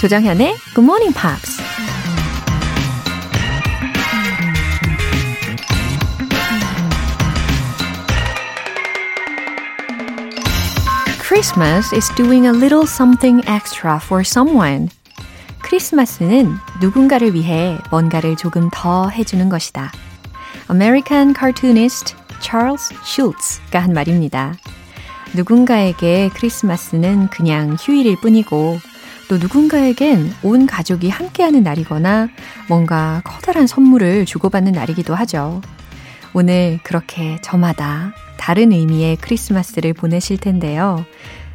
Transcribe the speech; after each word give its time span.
조정현의 0.00 0.56
Good 0.74 0.80
Morning 0.80 1.14
Pops. 1.14 1.60
Christmas 11.20 11.94
is 11.94 12.08
doing 12.16 12.46
a 12.46 12.50
little 12.50 12.86
something 12.86 13.46
extra 13.46 13.96
for 14.02 14.22
someone. 14.24 14.88
크리스마스는 15.60 16.54
누군가를 16.80 17.34
위해 17.34 17.76
뭔가를 17.90 18.36
조금 18.36 18.70
더 18.72 19.10
해주는 19.10 19.50
것이다. 19.50 19.92
American 20.70 21.34
cartoonist 21.38 22.14
Charles 22.40 22.94
Schulz가 23.04 23.80
한 23.80 23.92
말입니다. 23.92 24.54
누군가에게 25.34 26.30
크리스마스는 26.32 27.28
그냥 27.28 27.76
휴일일 27.78 28.16
뿐이고 28.22 28.78
또 29.30 29.38
누군가에겐 29.38 30.34
온 30.42 30.66
가족이 30.66 31.08
함께하는 31.08 31.62
날이거나 31.62 32.30
뭔가 32.68 33.22
커다란 33.24 33.68
선물을 33.68 34.26
주고받는 34.26 34.72
날이기도 34.72 35.14
하죠. 35.14 35.60
오늘 36.32 36.80
그렇게 36.82 37.38
저마다 37.40 38.12
다른 38.38 38.72
의미의 38.72 39.18
크리스마스를 39.18 39.92
보내실 39.92 40.38
텐데요. 40.38 41.04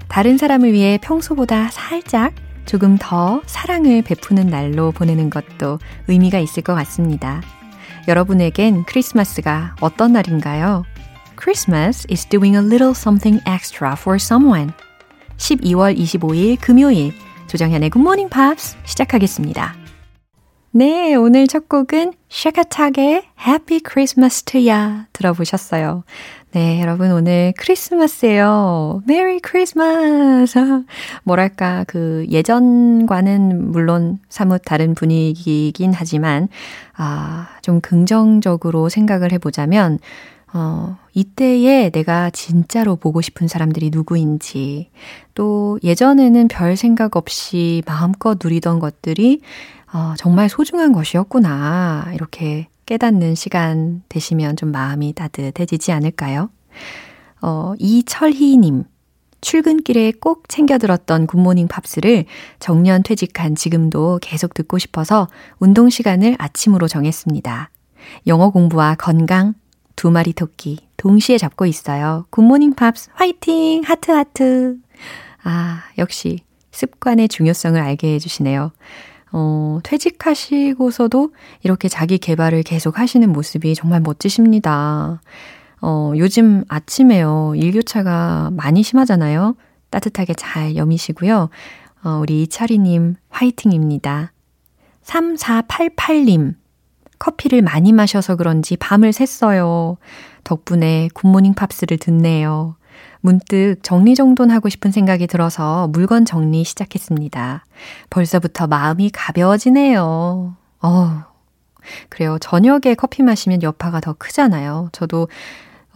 다른 0.08 0.38
사람을 0.38 0.72
위해 0.72 0.98
평소보다 1.02 1.68
살짝 1.70 2.34
조금 2.66 2.98
더 2.98 3.42
사랑을 3.46 4.02
베푸는 4.04 4.48
날로 4.48 4.94
보내는 4.94 5.30
것도 5.30 5.80
의미가 6.08 6.40
있을 6.40 6.64
것 6.64 6.76
같습니다. 6.76 7.42
여러분에겐 8.08 8.86
크리스마스가 8.86 9.76
어떤 9.82 10.14
날인가요? 10.14 10.86
Christmas 11.38 12.08
is 12.10 12.26
doing 12.26 12.56
a 12.56 12.64
little 12.64 12.92
something 12.92 13.44
extra 13.46 13.96
for 13.98 14.16
someone. 14.16 14.72
12월 15.36 15.98
25일 15.98 16.58
금요일 16.62 17.14
조정현의 17.48 17.92
Morning 17.96 18.30
Pops 18.30 18.76
시작하겠습니다. 18.84 19.76
네, 20.72 21.16
오늘 21.16 21.48
첫 21.48 21.70
곡은 21.70 22.14
샤카탁의 22.28 23.24
Happy 23.48 23.80
Christmas 23.88 24.44
to 24.44 24.68
ya 24.68 25.06
들어보셨어요. 25.14 26.04
네, 26.52 26.82
여러분 26.82 27.12
오늘 27.12 27.54
크리스마스예요. 27.58 29.02
메리 29.08 29.40
크리스마스. 29.40 30.58
뭐랄까 31.24 31.86
그 31.88 32.26
예전과는 32.30 33.72
물론 33.72 34.20
사뭇 34.28 34.62
다른 34.66 34.96
분위기이긴 34.96 35.94
하지만 35.94 36.50
아, 36.98 37.48
좀 37.62 37.80
긍정적으로 37.80 38.90
생각을 38.90 39.32
해 39.32 39.38
보자면 39.38 40.00
어, 40.58 40.98
이때에 41.14 41.90
내가 41.90 42.30
진짜로 42.30 42.96
보고 42.96 43.20
싶은 43.20 43.50
사람들이 43.50 43.90
누구인지, 43.90 44.90
또 45.34 45.78
예전에는 45.84 46.48
별 46.48 46.78
생각 46.78 47.18
없이 47.18 47.84
마음껏 47.86 48.40
누리던 48.42 48.80
것들이 48.80 49.42
어, 49.94 50.14
정말 50.18 50.48
소중한 50.48 50.94
것이었구나. 50.94 52.10
이렇게 52.14 52.70
깨닫는 52.86 53.36
시간 53.36 54.02
되시면 54.08 54.56
좀 54.56 54.72
마음이 54.72 55.12
따뜻해지지 55.12 55.92
않을까요? 55.92 56.50
어, 57.42 57.74
이철희님. 57.78 58.86
출근길에 59.42 60.14
꼭 60.22 60.48
챙겨 60.48 60.78
들었던 60.78 61.28
굿모닝 61.28 61.68
팝스를 61.68 62.26
정년 62.60 63.04
퇴직한 63.04 63.56
지금도 63.56 64.20
계속 64.22 64.54
듣고 64.54 64.78
싶어서 64.78 65.28
운동 65.60 65.90
시간을 65.90 66.36
아침으로 66.40 66.88
정했습니다. 66.88 67.70
영어 68.28 68.50
공부와 68.50 68.96
건강, 68.96 69.54
두 69.96 70.12
마리 70.12 70.34
토끼 70.34 70.80
동시에 70.98 71.38
잡고 71.38 71.66
있어요. 71.66 72.26
굿모닝 72.30 72.74
팝스 72.74 73.10
화이팅! 73.14 73.84
하트 73.86 74.12
하트! 74.12 74.78
아, 75.44 75.84
역시 75.98 76.40
습관의 76.72 77.30
중요성을 77.30 77.80
알게 77.80 78.14
해주시네요. 78.16 78.72
어, 79.32 79.80
퇴직하시고서도 79.84 81.34
이렇게 81.64 81.88
자기 81.88 82.18
개발을 82.18 82.64
계속 82.64 83.00
하시는 83.00 83.30
모습이 83.32 83.76
정말 83.76 84.02
멋지십니다. 84.02 85.22
어, 85.82 86.14
요즘 86.18 86.64
아침에요. 86.68 87.54
일교차가 87.56 88.52
많이 88.54 88.82
심하잖아요. 88.82 89.56
따뜻하게 89.90 90.34
잘 90.36 90.76
여미시고요. 90.76 91.50
어, 92.04 92.10
우리 92.22 92.44
이차리님 92.44 93.16
화이팅입니다. 93.30 94.32
3488님. 95.04 96.56
커피를 97.20 97.62
많이 97.62 97.94
마셔서 97.94 98.36
그런지 98.36 98.78
밤을 98.78 99.12
샜어요. 99.12 99.98
덕분에 100.44 101.10
굿모닝 101.14 101.54
팝스를 101.54 101.98
듣네요. 101.98 102.76
문득 103.22 103.78
정리정돈하고 103.82 104.70
싶은 104.70 104.92
생각이 104.92 105.28
들어서 105.28 105.88
물건 105.88 106.26
정리 106.26 106.64
시작했습니다. 106.64 107.66
벌써부터 108.10 108.68
마음이 108.68 109.10
가벼워지네요. 109.12 110.56
어, 110.82 111.24
그래요. 112.10 112.38
저녁에 112.40 112.94
커피 112.96 113.24
마시면 113.24 113.64
여파가 113.64 114.00
더 114.00 114.14
크잖아요. 114.14 114.90
저도 114.92 115.28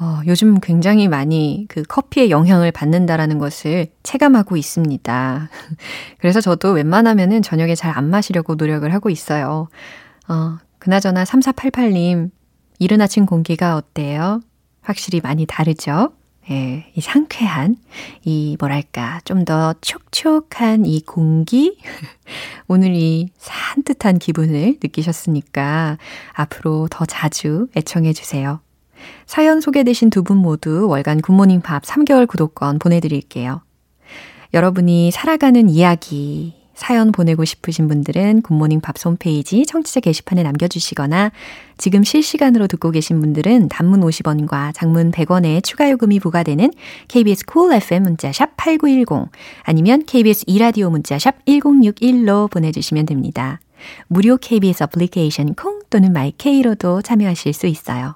어, 0.02 0.22
요즘 0.28 0.60
굉장히 0.62 1.10
많이 1.10 1.66
그 1.68 1.84
커피의 1.84 2.32
영향을 2.32 2.72
받는다라는 2.72 3.38
것을 3.38 3.88
체감하고 4.02 4.56
있습니다. 4.56 5.50
그래서 6.20 6.40
저도 6.42 6.72
웬만하면은 6.72 7.42
저녁에 7.42 7.76
잘 7.76 7.92
안 7.98 8.10
마시려고 8.10 8.56
노력을 8.56 8.92
하고 8.94 9.10
있어요. 9.10 9.68
어, 10.30 10.58
그나저나 10.80 11.24
3488님, 11.24 12.32
이른 12.80 13.02
아침 13.02 13.26
공기가 13.26 13.76
어때요? 13.76 14.42
확실히 14.82 15.20
많이 15.22 15.46
다르죠? 15.46 16.14
예, 16.50 16.92
이 16.96 17.02
상쾌한, 17.02 17.76
이 18.24 18.56
뭐랄까, 18.60 19.20
좀 19.24 19.46
더 19.46 19.74
촉촉한 19.82 20.86
이 20.86 21.02
공기? 21.02 21.78
오늘 22.68 22.96
이 22.96 23.30
산뜻한 23.38 24.18
기분을 24.20 24.78
느끼셨으니까 24.82 25.98
앞으로 26.34 26.88
더 26.90 27.06
자주 27.06 27.68
애청해 27.76 28.14
주세요. 28.14 28.62
사연 29.26 29.62
소개되신 29.62 30.10
두 30.10 30.24
분 30.24 30.38
모두 30.38 30.88
월간 30.88 31.22
굿모닝 31.22 31.62
팝 31.62 31.84
3개월 31.84 32.28
구독권 32.28 32.80
보내드릴게요. 32.80 33.62
여러분이 34.54 35.12
살아가는 35.12 35.70
이야기, 35.70 36.56
사연 36.80 37.12
보내고 37.12 37.44
싶으신 37.44 37.90
분들은 37.90 38.42
굿모닝 38.42 38.80
팝 38.80 38.96
홈페이지 39.04 39.66
청취자 39.66 40.00
게시판에 40.00 40.44
남겨주시거나 40.44 41.32
지금 41.78 42.06
실시간으로 42.06 42.68
듣고 42.68 42.92
계신 42.92 43.20
분들은 43.20 43.68
단문 43.68 44.00
50원과 44.00 44.74
장문 44.74 45.12
100원의 45.12 45.62
추가 45.62 45.92
요금이 45.92 46.22
부과되는 46.22 46.72
KBS 47.10 47.46
Cool 47.46 47.76
FM 47.82 48.04
문자샵 48.04 48.56
8910 48.56 49.30
아니면 49.64 50.06
KBS 50.06 50.46
이라디오 50.48 50.90
문자샵 50.90 51.44
1061로 51.46 52.50
보내주시면 52.50 53.06
됩니다. 53.06 53.60
무료 54.08 54.38
KBS 54.38 54.84
어플리케이션 54.84 55.56
콩 55.56 55.82
또는 55.90 56.14
마이케이로도 56.14 57.02
참여하실 57.02 57.52
수 57.52 57.68
있어요. 57.68 58.16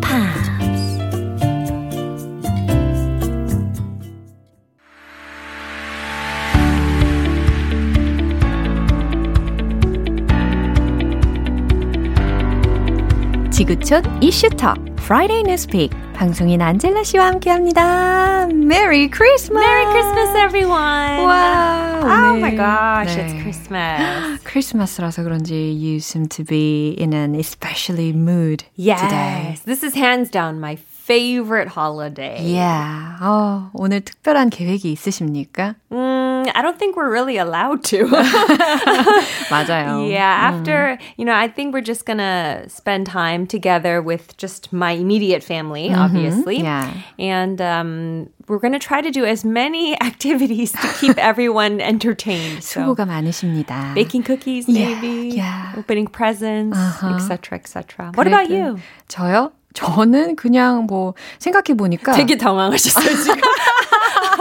지구촌 13.60 14.22
이슈톡 14.22 14.76
Friday 14.98 15.40
Newspeak 15.40 15.90
방송인 16.14 16.62
안젤라 16.62 17.02
씨와 17.04 17.26
함께합니다. 17.26 18.48
Merry 18.50 19.08
Christmas! 19.08 19.64
Merry 19.64 19.84
Christmas, 19.92 20.36
everyone! 20.36 21.24
와, 21.24 22.00
oh 22.02 22.38
my 22.38 22.56
gosh, 22.56 23.14
네. 23.16 23.24
it's 23.24 23.42
Christmas. 23.42 24.42
크리스마스라서 24.44 25.22
그런지 25.22 25.72
you 25.78 25.96
seem 25.98 26.26
to 26.28 26.42
be 26.44 26.96
in 26.98 27.12
an 27.12 27.34
especially 27.34 28.12
mood 28.12 28.64
yes, 28.76 29.00
today. 29.00 29.56
this 29.64 29.84
is 29.84 29.94
hands 29.94 30.30
down 30.30 30.58
my 30.58 30.76
favorite 30.76 31.68
holiday. 31.68 32.42
Yeah. 32.42 33.16
어, 33.20 33.70
오늘 33.74 34.00
특별한 34.00 34.50
계획이 34.50 34.90
있으십니까? 34.90 35.74
음, 35.92 36.19
Mm, 36.40 36.50
I 36.54 36.62
don't 36.62 36.78
think 36.78 36.96
we're 36.96 37.10
really 37.10 37.36
allowed 37.36 37.84
to. 37.92 38.06
맞아요. 39.52 40.08
Yeah, 40.08 40.24
after, 40.24 40.98
you 41.16 41.24
know, 41.24 41.34
I 41.34 41.48
think 41.48 41.74
we're 41.74 41.84
just 41.84 42.06
gonna 42.06 42.64
spend 42.68 43.06
time 43.06 43.46
together 43.46 44.00
with 44.00 44.36
just 44.36 44.72
my 44.72 44.92
immediate 44.92 45.42
family, 45.42 45.92
obviously. 45.92 46.60
Yeah. 46.62 46.92
And 47.18 47.60
um, 47.60 48.28
we're 48.48 48.58
gonna 48.58 48.78
try 48.78 49.02
to 49.02 49.10
do 49.10 49.24
as 49.24 49.44
many 49.44 50.00
activities 50.00 50.72
to 50.72 50.88
keep 51.00 51.18
everyone 51.18 51.80
entertained. 51.80 52.64
So 52.64 52.80
수고가 52.80 53.04
많으십니다. 53.04 53.94
baking 53.94 54.22
cookies, 54.22 54.68
maybe, 54.68 55.36
yeah. 55.36 55.72
opening 55.76 56.06
presents, 56.06 56.78
etc., 57.02 57.58
etc. 57.58 58.12
What 58.14 58.26
about 58.26 58.48
you? 58.50 58.78
저요? 59.08 59.52
저는 59.74 60.36
그냥 60.36 60.86
뭐 60.86 61.12
생각해 61.38 61.76
보니까 61.76 62.12
되게 62.12 62.36
당황하셨어요 62.38 63.14
지금. 63.22 63.40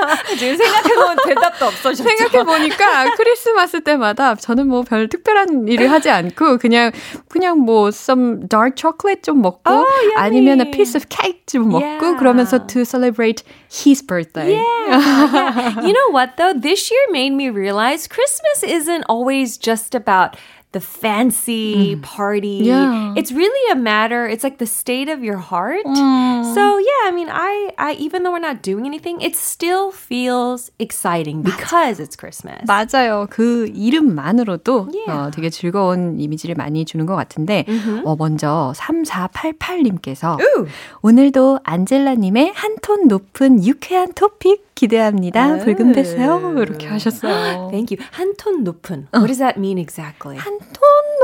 지금 0.38 0.58
생각해보면 0.58 1.18
대답도 1.26 1.66
없어졌죠. 1.66 2.04
생각해 2.04 2.44
보니까 2.44 3.12
크리스마스 3.16 3.82
때마다 3.82 4.36
저는 4.36 4.68
뭐 4.68 4.84
별 4.84 5.08
특별한 5.10 5.68
일을 5.68 5.90
하지 5.92 6.10
않고 6.10 6.58
그냥 6.58 6.92
그냥 7.30 7.60
뭐 7.60 7.88
some 7.90 8.48
dark 8.48 8.76
chocolate 8.78 9.22
좀 9.24 9.42
먹고 9.42 9.62
Oh, 9.72 9.86
yummy. 9.86 10.16
아니면 10.18 10.62
a 10.62 10.72
piece 10.72 10.96
of 10.96 11.08
cake 11.10 11.46
좀 11.48 11.70
먹고 11.70 11.82
Yeah. 11.86 12.18
그러면서 12.20 12.60
to 12.68 12.86
celebrate 12.86 13.44
his 13.72 14.02
birthday. 14.06 14.54
yeah. 14.56 15.82
You 15.82 15.94
know 15.94 16.10
what 16.12 16.38
though? 16.38 16.54
This 16.54 16.92
year 16.92 17.02
made 17.12 17.34
me 17.34 17.50
realize 17.50 18.08
Christmas 18.08 18.64
isn't 18.64 19.04
always 19.10 19.58
just 19.58 19.96
about 19.96 20.36
the 20.73 20.81
fancy 20.81 21.97
party. 21.97 22.63
Yeah. 22.71 23.15
It's 23.17 23.33
really 23.33 23.73
a 23.73 23.75
matter. 23.75 24.27
It's 24.29 24.45
like 24.45 24.59
the 24.59 24.67
state 24.67 25.09
of 25.09 25.25
your 25.25 25.37
heart. 25.37 25.83
So 25.85 26.63
yeah, 26.79 27.03
I 27.07 27.11
mean, 27.13 27.29
I, 27.29 27.73
I 27.77 27.93
even 27.99 28.23
though 28.23 28.31
we're 28.31 28.39
not 28.39 28.63
doing 28.63 28.87
anything, 28.87 29.21
it 29.21 29.35
still 29.35 29.91
feels 29.91 30.71
exciting 30.79 31.43
because 31.43 31.99
it's 31.99 32.15
Christmas. 32.15 32.63
맞아요. 32.69 33.27
그 33.31 33.67
이름만으로도 33.75 34.89
Yeah. 34.95 35.11
어, 35.11 35.31
되게 35.31 35.51
즐거운 35.51 36.21
이미지를 36.21 36.55
많이 36.55 36.85
주는 36.85 37.05
것 37.07 37.17
같은데 37.17 37.65
어, 38.05 38.15
먼저 38.17 38.73
3488님께서 38.77 40.39
Ooh. 40.41 40.67
오늘도 41.03 41.61
안젤라님의 41.65 42.53
한 42.55 42.77
톤 42.81 43.09
높은 43.09 43.65
유쾌한 43.65 44.13
토픽 44.15 44.70
기대합니다. 44.80 45.56
네. 45.58 45.64
붉은 45.64 45.94
배세요. 45.94 46.54
이렇게 46.58 46.88
하셨어요. 46.88 47.70
Thank 47.72 47.96
you. 47.96 48.06
한톤 48.12 48.64
높은. 48.64 49.08
What 49.14 49.28
does 49.28 49.40
that 49.40 49.58
mean 49.58 49.78
exactly? 49.78 50.38
한 50.38 50.60
톤 50.60 50.82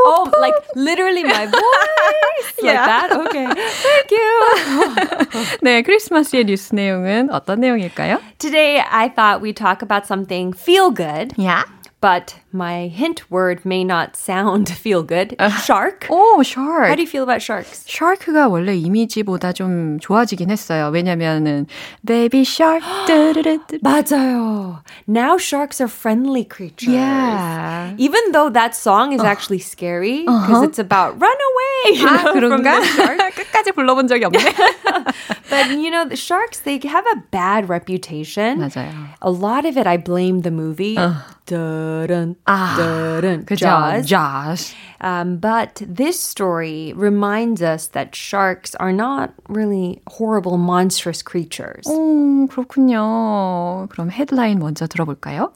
Oh, 0.08 0.26
높은. 0.26 0.40
like 0.42 0.56
literally 0.76 1.24
my 1.24 1.46
voice. 1.46 2.48
Like 2.64 2.74
Yeah. 2.74 2.86
that? 2.88 3.12
Okay. 3.12 3.46
Thank 3.46 4.12
you. 4.12 5.58
네, 5.62 5.82
크리스마스의 5.84 6.46
뉴스 6.46 6.74
내용은 6.74 7.30
어떤 7.32 7.60
내용일까요? 7.60 8.20
Today, 8.40 8.80
I 8.80 9.10
thought 9.14 9.42
we'd 9.44 9.56
talk 9.58 9.82
about 9.84 10.06
something 10.08 10.54
feel 10.56 10.90
good, 10.92 11.34
야. 11.44 11.66
but 12.02 12.34
my 12.52 12.88
hint 12.88 13.30
word 13.30 13.64
may 13.64 13.84
not 13.84 14.16
sound 14.18 14.68
feel 14.70 15.04
good. 15.04 15.36
Shark. 15.64 16.08
오, 16.10 16.42
shark. 16.44 16.88
How 16.90 16.96
do 16.96 17.02
you 17.04 17.08
feel 17.08 17.22
about 17.22 17.44
sharks? 17.44 17.86
샤크가 17.88 18.48
원래 18.50 18.76
이미지보다 18.76 19.54
좀 19.54 20.00
좋아지긴 20.00 20.50
했어요. 20.50 20.90
왜냐면은 20.92 21.68
baby 22.04 22.42
shark 22.42 22.82
뚜루루뚜. 23.06 23.80
맞아요. 23.84 24.82
Now 25.08 25.38
sharks 25.38 25.80
are 25.80 25.88
friendly 25.88 26.44
creatures. 26.44 26.92
Yeah. 26.92 27.94
Even 28.00 28.32
though 28.32 28.50
that 28.50 28.74
song 28.76 29.14
is 29.14 29.22
actually 29.22 29.60
scary 29.60 30.26
because 30.26 30.64
it's 30.64 30.80
about 30.80 31.22
run 31.22 31.38
away 31.38 32.00
you 32.02 32.08
아, 32.08 32.14
know, 32.14 32.34
from 32.34 32.64
그런가? 32.66 32.82
the 32.82 32.88
shark. 32.98 33.20
끝까지 33.36 33.72
불러본 33.74 34.08
적이 34.08 34.26
없네. 34.26 34.42
But 35.52 35.70
you 35.78 35.92
know, 35.92 36.06
the 36.10 36.18
sharks 36.18 36.62
they 36.62 36.80
have 36.84 37.06
a 37.14 37.22
bad 37.30 37.70
reputation. 37.70 38.58
맞아요. 38.58 38.90
A 39.22 39.30
lot 39.30 39.66
of 39.66 39.78
it 39.78 39.86
I 39.86 39.98
blame 39.98 40.42
the 40.42 40.52
movie. 40.52 40.98
Dun, 41.47 42.35
아, 42.45 42.75
dun, 43.21 43.45
그죠? 43.45 43.67
Jaws. 43.67 44.07
Jaws. 44.07 44.75
Um, 45.01 45.37
but 45.39 45.81
this 45.87 46.19
story 46.19 46.93
reminds 46.97 47.63
us 47.63 47.87
that 47.89 48.15
sharks 48.17 48.75
are 48.81 48.93
not 48.93 49.33
really 49.49 50.03
horrible, 50.09 50.59
monstrous 50.59 51.23
creatures. 51.23 51.87
음, 51.87 52.49
그렇군요. 52.49 53.87
그럼 53.91 54.11
헤드라인 54.11 54.59
먼저 54.59 54.87
들어볼까요? 54.89 55.53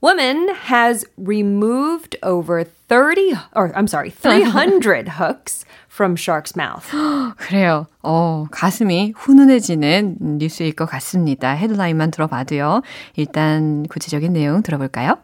Woman 0.00 0.48
has 0.68 1.04
removed 1.16 2.16
over 2.22 2.64
30, 2.88 3.34
or 3.54 3.72
I'm 3.74 3.86
sorry, 3.86 4.10
300 4.10 5.08
hooks 5.08 5.64
from 5.88 6.16
shark's 6.16 6.56
mouth. 6.56 6.90
그래요. 7.38 7.86
어, 8.02 8.46
가슴이 8.50 9.12
훈훈해지는 9.16 10.16
뉴스일 10.38 10.72
것 10.74 10.86
같습니다. 10.86 11.50
헤드라인만 11.52 12.10
들어봐도요. 12.10 12.82
일단 13.14 13.84
구체적인 13.88 14.32
내용 14.32 14.62
들어볼까요? 14.62 15.18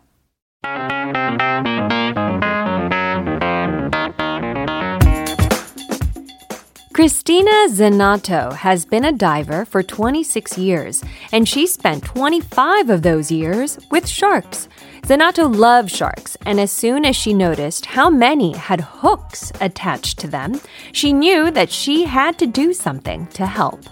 Christina 6.92 7.68
Zenato 7.68 8.52
has 8.52 8.84
been 8.84 9.04
a 9.04 9.12
diver 9.12 9.64
for 9.64 9.84
26 9.84 10.58
years, 10.58 11.04
and 11.30 11.48
she 11.48 11.64
spent 11.64 12.04
25 12.04 12.90
of 12.90 13.02
those 13.02 13.30
years 13.30 13.78
with 13.92 14.08
sharks. 14.08 14.68
Zenato 15.02 15.54
loves 15.54 15.94
sharks, 15.94 16.36
and 16.44 16.58
as 16.58 16.72
soon 16.72 17.04
as 17.04 17.14
she 17.14 17.32
noticed 17.32 17.86
how 17.86 18.10
many 18.10 18.56
had 18.56 18.80
hooks 18.80 19.52
attached 19.60 20.18
to 20.18 20.26
them, 20.26 20.60
she 20.90 21.12
knew 21.12 21.52
that 21.52 21.70
she 21.70 22.02
had 22.04 22.36
to 22.40 22.46
do 22.48 22.72
something 22.72 23.28
to 23.28 23.46
help. 23.46 23.84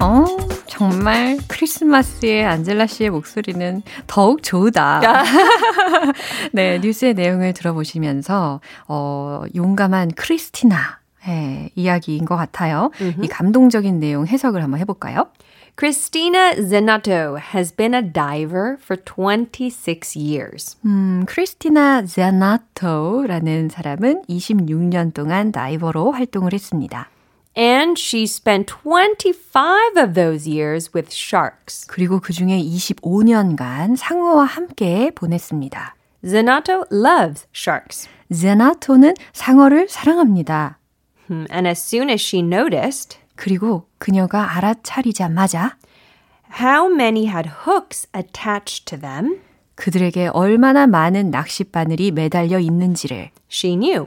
어, 0.00 0.41
정말 0.72 1.36
크리스마스의 1.48 2.46
안젤라 2.46 2.86
씨의 2.86 3.10
목소리는 3.10 3.82
더욱 4.06 4.42
좋다. 4.42 5.02
네, 6.52 6.78
뉴스의 6.78 7.12
내용을 7.12 7.52
들어보시면서 7.52 8.62
어, 8.88 9.42
용감한 9.54 10.12
크리스티나 10.16 11.00
의 11.26 11.70
이야기인 11.74 12.24
것 12.24 12.36
같아요. 12.36 12.90
이 13.22 13.28
감동적인 13.28 14.00
내용 14.00 14.26
해석을 14.26 14.62
한번 14.62 14.80
해볼까요? 14.80 15.28
Christina 15.78 16.54
Zenato 16.56 17.36
has 17.36 17.76
been 17.76 17.94
a 17.94 18.02
diver 18.02 18.78
for 18.82 18.96
26 18.96 20.16
years. 20.16 20.78
음, 20.86 21.24
크리스티나 21.26 22.06
제나토라는 22.06 23.68
사람은 23.68 24.22
26년 24.26 25.12
동안 25.12 25.52
다이버로 25.52 26.12
활동을 26.12 26.54
했습니다. 26.54 27.10
And 27.56 27.98
she 27.98 28.22
spent 28.24 28.66
25 28.66 29.96
of 29.96 30.14
those 30.14 30.48
years 30.48 30.90
with 30.94 31.12
sharks. 31.12 31.86
그리고 31.86 32.20
그 32.20 32.32
중에 32.32 32.58
25년간 32.62 33.96
상어와 33.96 34.44
함께 34.44 35.10
보냈습니다. 35.14 35.94
Zenato 36.24 36.84
loves 36.90 37.46
sharks. 37.54 38.08
제나토는 38.32 39.14
상어를 39.34 39.88
사랑합니다. 39.90 40.78
Hmm, 41.28 41.46
And 41.52 41.68
as 41.68 41.78
soon 41.80 42.08
as 42.08 42.22
she 42.22 42.42
noticed 42.42 43.18
그리고 43.36 43.86
그녀가 43.98 44.56
알아차리자마자 44.56 45.76
how 46.60 46.90
many 46.92 47.26
had 47.26 47.50
hooks 47.66 48.08
attached 48.16 48.86
to 48.86 48.98
them, 48.98 49.40
그들에게 49.74 50.28
얼마나 50.28 50.86
많은 50.86 51.30
낚싯바늘이 51.30 52.12
매달려 52.12 52.58
있는지를 52.58 53.30
she 53.50 53.76
knew 53.76 54.06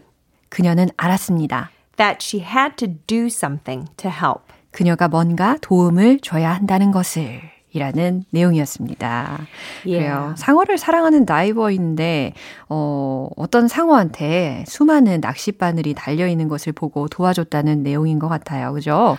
그녀는 0.49 0.89
알았습니다. 0.97 1.69
That 1.97 2.23
she 2.23 2.43
had 2.43 2.75
to 2.77 2.87
do 3.07 3.25
something 3.25 3.87
to 3.97 4.09
help. 4.09 4.41
그녀가 4.71 5.07
뭔가 5.07 5.57
도움을 5.61 6.19
줘야 6.19 6.53
한다는 6.53 6.91
것을 6.91 7.41
이라는 7.75 8.23
내용이었습니다. 8.29 9.47
그래요. 9.83 10.33
상어를 10.37 10.77
사랑하는 10.77 11.25
다이버인데 11.25 12.33
어, 12.69 13.27
어떤 13.35 13.67
상어한테 13.67 14.63
수많은 14.65 15.19
낚싯바늘이 15.21 15.93
달려 15.93 16.27
있는 16.27 16.47
것을 16.47 16.71
보고 16.71 17.07
도와줬다는 17.09 17.83
내용인 17.83 18.17
것 18.17 18.29
같아요. 18.29 18.71
그죠? 18.73 19.17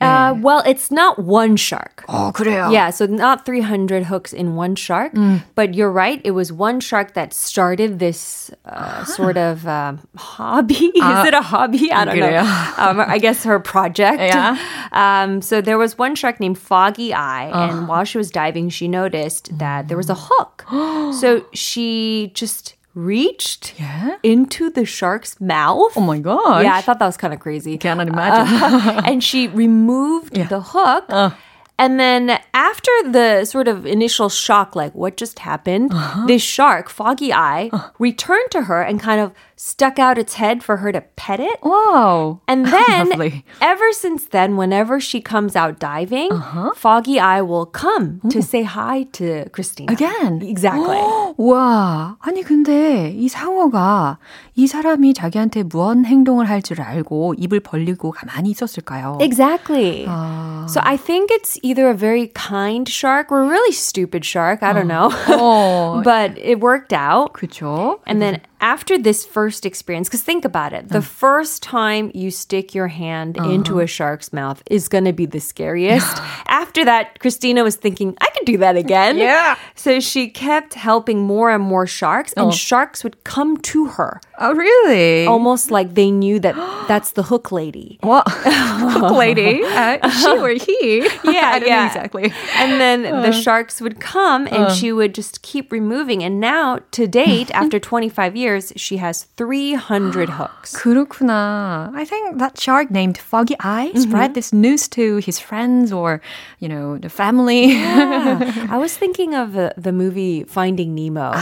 Uh, 0.00 0.34
well, 0.36 0.62
it's 0.66 0.90
not 0.90 1.18
one 1.18 1.56
shark. 1.56 2.04
어, 2.08 2.30
그래요. 2.32 2.70
Yeah, 2.70 2.90
so 2.90 3.06
not 3.06 3.46
300 3.46 4.04
hooks 4.04 4.34
in 4.34 4.54
one 4.54 4.74
shark, 4.74 5.12
but 5.54 5.72
you're 5.72 5.90
right. 5.90 6.20
It 6.24 6.32
was 6.32 6.52
one 6.52 6.80
shark 6.80 7.14
that 7.14 7.32
started 7.32 8.00
this 8.00 8.50
uh, 8.66 9.04
sort 9.04 9.38
of 9.38 9.66
um, 9.66 10.00
hobby. 10.16 10.92
Is 10.92 11.26
it 11.26 11.32
a 11.32 11.40
hobby? 11.40 11.90
I 11.90 12.04
don't 12.04 12.16
그래요. 12.16 12.42
know. 12.44 12.74
Um, 12.76 13.00
I 13.00 13.16
guess 13.18 13.44
her 13.44 13.58
project. 13.60 14.18
Yeah. 14.20 14.58
Um, 14.92 15.40
so 15.40 15.62
there 15.62 15.78
was 15.78 15.96
one 15.96 16.14
shark 16.16 16.38
named 16.38 16.58
Foggy 16.58 17.14
Eye, 17.14 17.48
and 17.48 17.88
while 17.88 18.04
she 18.04 18.18
was 18.18 18.30
diving, 18.30 18.68
she 18.68 18.88
noticed 18.88 19.56
that 19.58 19.88
there 19.88 19.96
was 19.96 20.10
a 20.10 20.16
hook. 20.18 20.66
so 21.14 21.46
she 21.54 22.30
just 22.34 22.74
reached 22.95 23.79
Yeah? 23.79 24.17
into 24.23 24.69
the 24.69 24.85
shark's 24.85 25.39
mouth. 25.39 25.93
Oh 25.95 26.01
my 26.01 26.19
gosh. 26.19 26.63
Yeah, 26.63 26.75
I 26.75 26.81
thought 26.81 26.99
that 26.99 27.05
was 27.05 27.17
kind 27.17 27.33
of 27.33 27.39
crazy. 27.39 27.77
Cannot 27.77 28.07
uh, 28.09 28.13
imagine. 28.13 29.03
and 29.05 29.23
she 29.23 29.47
removed 29.47 30.35
the 30.35 30.61
hook. 30.61 31.05
Uh. 31.09 31.31
And 31.77 31.97
then 31.97 32.37
after 32.53 32.91
the 33.05 33.45
sort 33.45 33.69
of 33.69 33.85
initial 33.85 34.27
shock, 34.27 34.75
like 34.75 34.93
what 34.93 35.15
just 35.15 35.39
happened, 35.39 35.93
uh-huh. 35.93 36.25
this 36.27 36.41
shark, 36.41 36.89
Foggy 36.89 37.31
Eye, 37.31 37.69
uh. 37.71 37.89
returned 37.99 38.51
to 38.51 38.63
her 38.63 38.81
and 38.81 38.99
kind 38.99 39.21
of 39.21 39.31
stuck 39.58 39.98
out 39.98 40.18
its 40.18 40.34
head 40.34 40.62
for 40.62 40.78
her 40.78 40.90
to 40.92 41.00
pet 41.16 41.38
it. 41.40 41.58
Wow. 41.62 42.40
And 42.48 42.66
then, 42.66 43.10
Lovely. 43.10 43.44
ever 43.60 43.92
since 43.92 44.24
then, 44.26 44.56
whenever 44.56 44.98
she 45.00 45.20
comes 45.20 45.54
out 45.56 45.78
diving, 45.78 46.32
Uh-huh. 46.32 46.72
Foggy 46.74 47.18
Eye 47.20 47.42
will 47.42 47.66
come 47.66 48.20
to 48.30 48.42
say 48.42 48.62
hi 48.64 49.04
to 49.18 49.48
Christina. 49.50 49.92
Again. 49.92 50.42
Exactly. 50.42 50.98
와, 51.38 52.16
아니 52.20 52.42
근데 52.42 53.10
이 53.16 53.28
상어가 53.28 54.18
이 54.56 54.66
사람이 54.66 55.14
자기한테 55.14 55.64
무언 55.64 56.04
행동을 56.04 56.48
할 56.48 56.62
줄 56.62 56.80
알고 56.80 57.34
입을 57.36 57.60
벌리고 57.60 58.10
가만히 58.12 58.50
있었을까요? 58.50 59.18
exactly. 59.20 60.06
아, 60.08 60.66
So 60.68 60.80
I 60.82 60.96
think 60.96 61.30
it's 61.30 61.58
either 61.62 61.90
a 61.90 61.94
very 61.94 62.28
kind 62.34 62.88
shark 62.88 63.30
or 63.30 63.42
a 63.42 63.46
really 63.48 63.72
stupid 63.72 64.24
shark. 64.24 64.62
I 64.62 64.72
don't 64.72 64.88
know. 64.88 65.10
어, 65.28 66.02
but 66.02 66.38
it 66.38 66.60
worked 66.60 66.92
out. 66.94 67.32
그쵸? 67.34 67.98
And 68.06 68.22
then 68.22 68.40
after 68.61 68.97
this 68.97 69.25
first 69.25 69.65
experience, 69.65 70.07
because 70.07 70.21
think 70.21 70.45
about 70.45 70.73
it, 70.73 70.89
the 70.89 70.99
mm. 70.99 71.03
first 71.03 71.63
time 71.63 72.11
you 72.13 72.31
stick 72.31 72.75
your 72.75 72.87
hand 72.87 73.37
into 73.37 73.73
uh-huh. 73.73 73.83
a 73.83 73.87
shark's 73.87 74.33
mouth 74.33 74.61
is 74.69 74.87
going 74.87 75.05
to 75.05 75.13
be 75.13 75.25
the 75.25 75.39
scariest. 75.39 76.17
after 76.47 76.83
that, 76.85 77.19
Christina 77.19 77.63
was 77.63 77.75
thinking, 77.75 78.17
I 78.21 78.29
could 78.31 78.45
do 78.45 78.57
that 78.57 78.75
again. 78.75 79.17
Yeah. 79.17 79.57
So 79.75 79.99
she 79.99 80.29
kept 80.29 80.73
helping 80.73 81.21
more 81.21 81.49
and 81.49 81.63
more 81.63 81.87
sharks, 81.87 82.33
and 82.33 82.47
oh. 82.47 82.51
sharks 82.51 83.03
would 83.03 83.23
come 83.23 83.57
to 83.57 83.87
her, 83.87 84.21
Oh, 84.38 84.52
really? 84.54 85.26
almost 85.26 85.70
like 85.70 85.94
they 85.94 86.10
knew 86.10 86.38
that 86.40 86.54
that's 86.88 87.12
the 87.12 87.22
hook 87.22 87.52
lady. 87.52 87.98
What? 88.02 88.26
Hook 88.28 89.12
lady? 89.12 89.62
Uh, 89.64 90.08
she 90.10 90.30
or 90.38 90.50
he? 90.50 91.08
Yeah, 91.24 91.52
I 91.54 91.58
don't 91.58 91.68
yeah. 91.68 91.80
know 91.80 91.86
exactly. 91.86 92.32
And 92.56 92.80
then 92.80 93.02
the 93.02 93.32
sharks 93.32 93.80
would 93.80 94.00
come 94.00 94.46
and 94.48 94.72
she 94.72 94.92
would 94.92 95.14
just 95.14 95.42
keep 95.42 95.72
removing. 95.72 96.22
And 96.22 96.40
now, 96.40 96.80
to 96.92 97.06
date, 97.06 97.50
after 97.52 97.78
25 97.78 98.36
years, 98.36 98.72
she 98.76 98.98
has 98.98 99.24
300 99.36 100.30
hooks. 100.30 100.74
그렇구나. 100.76 101.90
I 101.94 102.04
think 102.04 102.38
that 102.38 102.58
shark 102.60 102.90
named 102.90 103.18
Foggy 103.18 103.56
Eye 103.60 103.92
spread 103.94 104.34
this 104.34 104.52
news 104.52 104.88
to 104.88 105.18
his 105.18 105.38
friends 105.38 105.92
or, 105.92 106.20
you 106.58 106.68
know, 106.68 106.98
the 106.98 107.08
family. 107.08 107.74
I 107.76 108.76
was 108.78 108.96
thinking 108.96 109.34
of 109.34 109.56
uh, 109.56 109.70
the 109.76 109.92
movie 109.92 110.44
Finding 110.44 110.94
Nemo, 110.94 111.32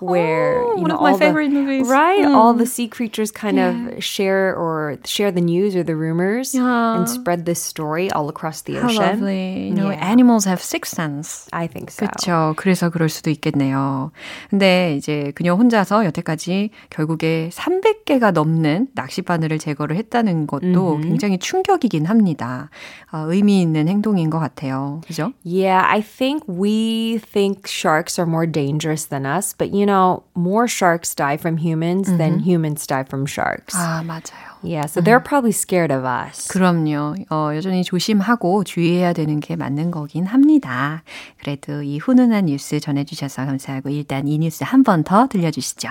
where 0.00 0.62
oh, 0.62 0.76
you 0.76 0.82
one 0.82 0.88
know 0.88 0.96
of 0.96 1.02
my 1.02 1.12
all 1.12 1.18
favorite 1.18 1.50
the, 1.50 1.60
movies. 1.60 1.88
right? 1.88 2.24
All 2.46 2.54
the 2.54 2.66
sea 2.66 2.88
creatures 2.88 3.30
kind 3.32 3.58
of 3.58 4.02
share 4.02 4.54
or 4.54 4.98
share 5.04 5.30
the 5.32 5.40
news 5.40 5.74
or 5.74 5.82
the 5.82 5.96
rumors 5.96 6.54
Yeah. 6.54 6.96
and 6.96 7.08
spread 7.08 7.44
this 7.44 7.60
story 7.62 8.10
all 8.12 8.28
across 8.28 8.62
the 8.62 8.76
How 8.78 8.88
ocean. 8.88 9.02
lovely. 9.20 9.68
You 9.68 9.74
know, 9.74 9.90
Yeah. 9.90 10.00
animals 10.04 10.46
have 10.46 10.62
sixth 10.62 10.94
sense. 10.94 11.48
I 11.52 11.66
think 11.66 11.90
so. 11.90 12.06
그렇죠. 12.06 12.54
그래서 12.56 12.90
그럴 12.90 13.08
수도 13.08 13.30
있겠네요. 13.30 14.10
근데 14.50 14.94
이제 14.96 15.32
그녀 15.34 15.54
혼자서 15.54 16.04
여태까지 16.06 16.70
결국에 16.90 17.50
300개가 17.52 18.32
넘는 18.32 18.88
낚시 18.94 19.22
바늘을 19.22 19.58
제거를 19.58 19.96
했다는 19.96 20.46
것도 20.46 20.98
굉장히 21.02 21.38
충격이긴 21.38 22.06
합니다. 22.06 22.70
어, 23.12 23.26
의미 23.28 23.60
있는 23.60 23.88
행동인 23.88 24.30
것 24.30 24.38
같아요. 24.38 25.00
그죠? 25.06 25.32
Yeah, 25.44 25.84
I 25.88 26.00
think 26.02 26.44
we 26.48 27.18
think 27.18 27.66
sharks 27.68 28.18
are 28.20 28.28
more 28.28 28.46
dangerous 28.50 29.06
than 29.08 29.26
us, 29.26 29.54
but 29.56 29.72
you 29.74 29.86
know, 29.86 30.22
more 30.36 30.66
sharks 30.66 31.14
die 31.14 31.36
from 31.36 31.58
humans 31.58 32.08
than 32.16 32.35
humans 32.39 32.85
die 32.87 33.03
from 33.03 33.25
sharks. 33.25 33.75
아, 33.75 34.03
맞아요. 34.03 34.57
Yeah, 34.63 34.85
so 34.87 35.01
they're 35.01 35.19
probably 35.23 35.51
scared 35.51 35.91
of 35.93 36.03
us. 36.05 36.47
그럼요. 36.49 37.15
어, 37.29 37.51
여전히 37.55 37.83
조심하고 37.83 38.63
주의해야 38.63 39.13
되는 39.13 39.39
게 39.39 39.55
맞는 39.55 39.91
거긴 39.91 40.25
합니다. 40.25 41.03
그래도 41.39 41.83
이 41.83 41.99
훈훈한 41.99 42.45
뉴스 42.45 42.79
전해주셔서 42.79 43.45
감사하고 43.45 43.89
일단 43.89 44.27
이 44.27 44.37
뉴스 44.39 44.63
한 44.63 44.83
번 44.83 45.03
더 45.03 45.27
들려주시죠. 45.27 45.89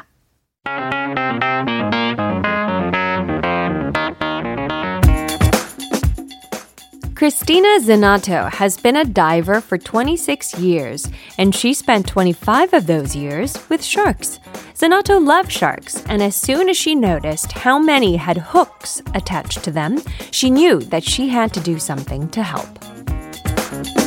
Christina 7.16 7.78
Zanato 7.80 8.52
has 8.52 8.76
been 8.76 8.96
a 8.96 9.04
diver 9.06 9.62
for 9.62 9.78
26 9.78 10.58
years, 10.58 11.08
and 11.38 11.54
she 11.54 11.72
spent 11.72 12.06
25 12.06 12.74
of 12.74 12.86
those 12.86 13.16
years 13.16 13.56
with 13.70 13.82
sharks. 13.82 14.38
Zanato 14.74 15.18
loved 15.18 15.50
sharks, 15.50 16.04
and 16.10 16.22
as 16.22 16.36
soon 16.36 16.68
as 16.68 16.76
she 16.76 16.94
noticed 16.94 17.52
how 17.52 17.78
many 17.78 18.16
had 18.16 18.36
hooks 18.36 19.00
attached 19.14 19.64
to 19.64 19.70
them, 19.70 20.02
she 20.30 20.50
knew 20.50 20.78
that 20.78 21.04
she 21.04 21.30
had 21.30 21.54
to 21.54 21.60
do 21.60 21.78
something 21.78 22.28
to 22.28 22.42
help. 22.42 24.05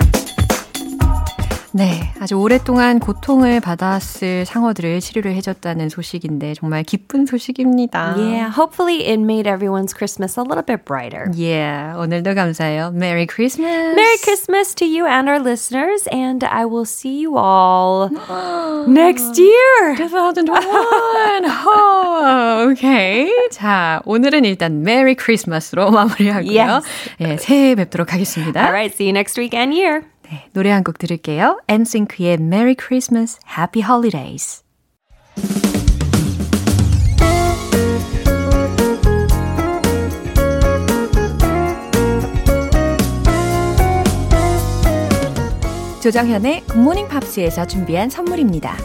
네, 1.71 2.11
아주 2.19 2.35
오랫동안 2.35 2.99
고통을 2.99 3.59
받았을 3.59 4.45
상어들을 4.45 4.99
치료를 4.99 5.35
해줬다는 5.35 5.89
소식인데 5.89 6.55
정말 6.55 6.83
기쁜 6.83 7.25
소식입니다. 7.27 8.15
Yeah, 8.17 8.49
hopefully 8.49 9.05
it 9.05 9.21
made 9.21 9.47
everyone's 9.47 9.93
Christmas 9.93 10.39
a 10.39 10.43
little 10.43 10.63
bit 10.65 10.83
brighter. 10.85 11.29
Yeah, 11.35 11.95
오늘도 11.97 12.33
감사해요. 12.33 12.91
Merry 12.95 13.27
Christmas. 13.27 13.95
Merry 13.95 14.17
Christmas 14.17 14.73
to 14.75 14.85
you 14.85 15.05
and 15.05 15.29
our 15.29 15.39
listeners, 15.39 16.07
and 16.11 16.43
I 16.43 16.65
will 16.65 16.85
see 16.85 17.21
you 17.21 17.37
all 17.37 18.09
next 18.87 19.37
year. 19.37 19.95
2021. 19.95 21.45
oh, 21.45 22.71
okay. 22.71 23.29
자, 23.51 24.01
오늘은 24.05 24.43
일단 24.45 24.81
Merry 24.81 25.15
Christmas로 25.15 25.91
마무리하고요. 25.91 26.49
Yes. 26.49 26.85
예, 27.21 27.37
새해 27.37 27.75
뵙도록 27.75 28.13
하겠습니다. 28.13 28.59
All 28.61 28.73
right, 28.73 28.93
see 28.93 29.05
you 29.05 29.13
next 29.13 29.37
week 29.39 29.53
and 29.53 29.73
year. 29.73 30.03
네, 30.31 30.47
노래 30.53 30.69
한 30.69 30.83
곡 30.83 30.97
들을게요. 30.99 31.59
NSYNC의 31.67 32.33
Merry 32.39 32.75
Christmas, 32.79 33.39
Happy 33.57 33.83
Holidays. 33.83 34.63
조정현의 46.01 46.61
굿모닝 46.67 47.07
팝스에서 47.07 47.67
준비한 47.67 48.09
선물입니다. 48.09 48.75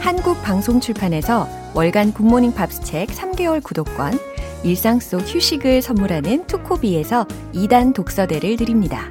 한국 0.00 0.42
방송 0.42 0.80
출판에서 0.80 1.48
월간 1.74 2.12
굿모닝 2.12 2.52
팝스 2.52 2.82
책 2.82 3.08
3개월 3.08 3.62
구독권, 3.62 4.18
일상 4.62 5.00
속 5.00 5.20
휴식을 5.22 5.80
선물하는 5.80 6.46
투코비에서 6.46 7.26
2단 7.54 7.94
독서대를 7.94 8.56
드립니다. 8.56 9.10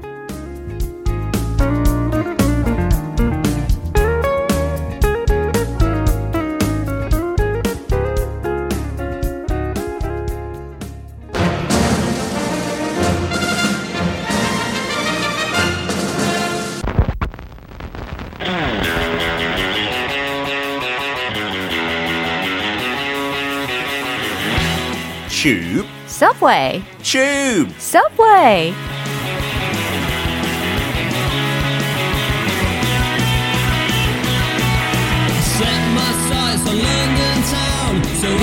Tube, 25.41 25.87
Subway, 26.05 26.83
tube. 27.01 27.71
Subway. 27.79 28.73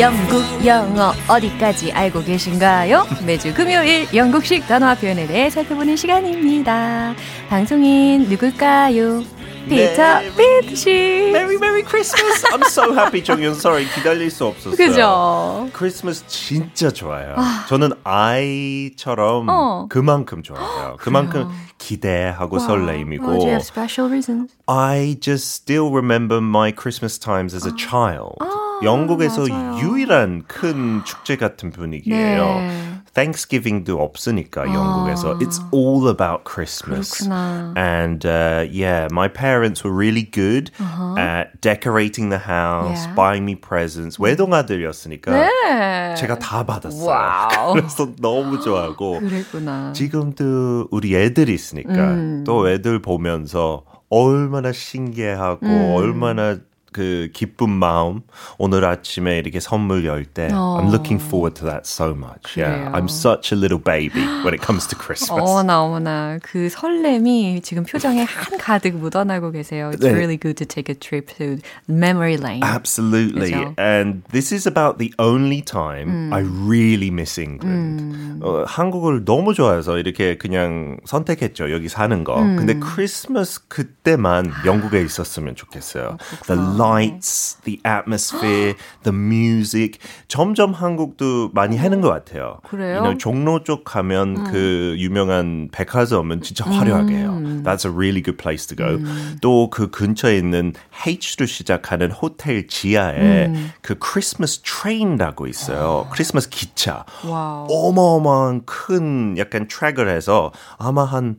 영국 0.01 0.43
영어 0.65 1.13
어디까지 1.29 1.93
알고 1.93 2.25
계신가요? 2.25 3.07
매주 3.27 3.53
금요일 3.53 4.07
영국식 4.15 4.67
단어와 4.67 4.95
표현에 4.95 5.27
대해 5.27 5.51
살펴보는 5.51 5.97
시간입니다. 5.97 7.15
방송인 7.51 8.27
누굴까요? 8.31 9.36
피터 9.69 10.21
피트 10.37 10.75
씨. 10.77 10.91
Merry 11.31 11.57
Merry 11.57 11.83
Christmas. 11.83 12.45
I'm 12.47 12.65
so 12.67 12.93
happy, 12.95 13.23
정연. 13.23 13.53
Sorry, 13.55 13.85
기다릴 13.95 14.31
수 14.31 14.47
없었어요. 14.47 14.77
그죠? 14.77 15.69
크리스마스 15.73 16.25
진짜 16.27 16.91
좋아요. 16.91 17.35
저는 17.69 17.93
아이처럼 18.05 19.49
어. 19.49 19.87
그만큼 19.89 20.43
좋아해요. 20.43 20.97
그만큼 20.99 21.49
기대하고 21.79 22.59
설레임이고. 22.59 23.25
Oh, 23.27 23.39
do 23.39 23.45
you 23.45 23.51
have 23.51 23.63
special 23.65 24.11
reasons? 24.11 24.55
I 24.67 25.17
just 25.21 25.51
still 25.51 25.91
remember 25.91 26.41
my 26.41 26.73
Christmas 26.73 27.19
times 27.19 27.55
as 27.55 27.67
a 27.67 27.73
child. 27.77 28.37
영국에서 28.83 29.47
맞아요. 29.49 29.79
유일한 29.81 30.45
큰 30.47 31.03
축제 31.05 31.37
같은 31.37 31.71
분위기예요. 31.71 32.45
네. 32.45 32.96
Thanksgiving도 33.16 34.02
없으니까 34.02 34.66
영국에서 34.66 35.38
it's 35.40 35.60
all 35.74 36.08
about 36.10 36.44
Christmas. 36.46 37.12
그렇구나. 37.24 37.74
And 37.78 38.26
uh, 38.26 38.66
yeah, 38.72 39.08
my 39.12 39.28
parents 39.28 39.84
were 39.84 39.94
really 39.96 40.24
good 40.24 40.72
at 41.18 41.60
decorating 41.62 42.30
the 42.30 42.40
house, 42.40 43.06
Yeah. 43.06 43.16
buying 43.16 43.46
me 43.46 43.56
presents. 43.56 44.18
외동아들이었으니까 44.22 45.32
네. 45.32 46.16
제가 46.16 46.40
다 46.40 46.66
받았어요. 46.66 47.06
와우. 47.08 47.74
그래서 47.74 48.10
너무 48.20 48.60
좋아하고 48.60 49.20
그랬구나. 49.20 49.94
지금도 49.94 50.88
우리 50.92 51.16
애들이 51.16 51.54
있으니까 51.54 52.44
또 52.46 52.70
애들 52.70 53.02
보면서 53.02 53.84
얼마나 54.10 54.72
신기해하고 54.72 55.96
얼마나 55.96 56.58
그 56.97 57.29
기쁜 57.35 57.69
마음 57.69 58.23
오늘 58.57 58.87
아침에 58.87 59.37
이렇게 59.37 59.61
선물 59.61 60.07
열때 60.07 60.49
I'm 60.49 60.89
looking 60.89 61.23
forward 61.23 61.55
to 61.61 61.69
that 61.69 61.83
so 61.85 62.15
much. 62.17 62.57
Yeah, 62.57 62.89
그래요. 62.89 62.93
I'm 62.95 63.05
such 63.05 63.53
a 63.53 63.59
little 63.59 63.77
baby 63.77 64.25
when 64.41 64.55
it 64.55 64.65
comes 64.65 64.89
to 64.89 64.97
Christmas. 64.97 65.45
어머나 65.45 65.83
어머나 65.83 66.39
그 66.43 66.71
설렘이 66.71 67.61
지금 67.61 67.85
표정에 67.85 68.23
한 68.25 68.57
가득 68.57 68.97
묻어나고 68.97 69.51
계세요. 69.51 69.91
It's 69.93 70.01
네. 70.01 70.15
really 70.15 70.39
good 70.41 70.57
to 70.57 70.65
take 70.65 70.89
a 70.89 70.99
trip 70.99 71.37
to 71.37 71.59
memory 71.87 72.39
lane. 72.41 72.65
Absolutely. 72.65 73.53
그죠? 73.53 73.75
And 73.77 74.23
this 74.33 74.55
is 74.55 74.67
about 74.67 74.97
the 74.97 75.13
only 75.19 75.61
time 75.61 76.33
I 76.33 76.41
really 76.41 77.09
miss 77.09 77.39
England. 77.39 78.41
어, 78.43 78.65
한국을 78.67 79.27
너무 79.27 79.53
좋아해서 79.53 79.99
이렇게 79.99 80.39
그냥 80.39 80.97
선택했죠. 81.05 81.71
여기 81.73 81.91
사는 81.91 82.25
거. 82.25 82.37
근데 82.37 82.79
크리스마스 82.79 83.61
그때만 83.69 84.51
영국에 84.65 85.03
있었으면 85.03 85.57
좋겠어요. 85.57 86.17
the 86.47 86.59
lights, 86.87 87.57
the 87.65 87.81
atmosphere, 87.85 88.75
the 89.05 89.15
music. 89.15 89.99
점점 90.29 90.73
한국도 90.73 91.51
많이 91.53 91.77
하는 91.77 92.01
것 92.01 92.11
같아요. 92.11 92.59
그래요? 92.65 92.97
You 92.97 93.03
know, 93.03 93.19
종로 93.19 93.63
쪽 93.65 93.85
가면 93.85 94.45
그 94.53 94.95
유명한 94.99 95.69
백화점은 95.73 96.43
진짜 96.43 96.65
화려하게 96.65 97.15
해요. 97.17 97.39
That's 97.65 97.85
a 97.85 97.91
really 97.91 98.23
good 98.23 98.37
place 98.37 98.67
to 98.69 98.77
go. 98.77 98.99
또그 99.41 99.91
근처에 99.91 100.37
있는 100.37 100.73
H로 101.07 101.47
시작하는 101.47 102.11
호텔 102.11 102.67
지하에 102.67 103.53
그 103.83 103.97
크리스마스 103.99 104.61
train이라고 104.63 105.47
있어요. 105.47 106.09
크리스마스 106.13 106.49
기차. 106.49 107.05
Wow. 107.25 107.67
어마어마한 107.69 108.63
큰 108.65 109.39
약간 109.39 109.69
트랙을 109.69 110.09
해서 110.09 110.53
아마 110.79 111.05
한 111.05 111.37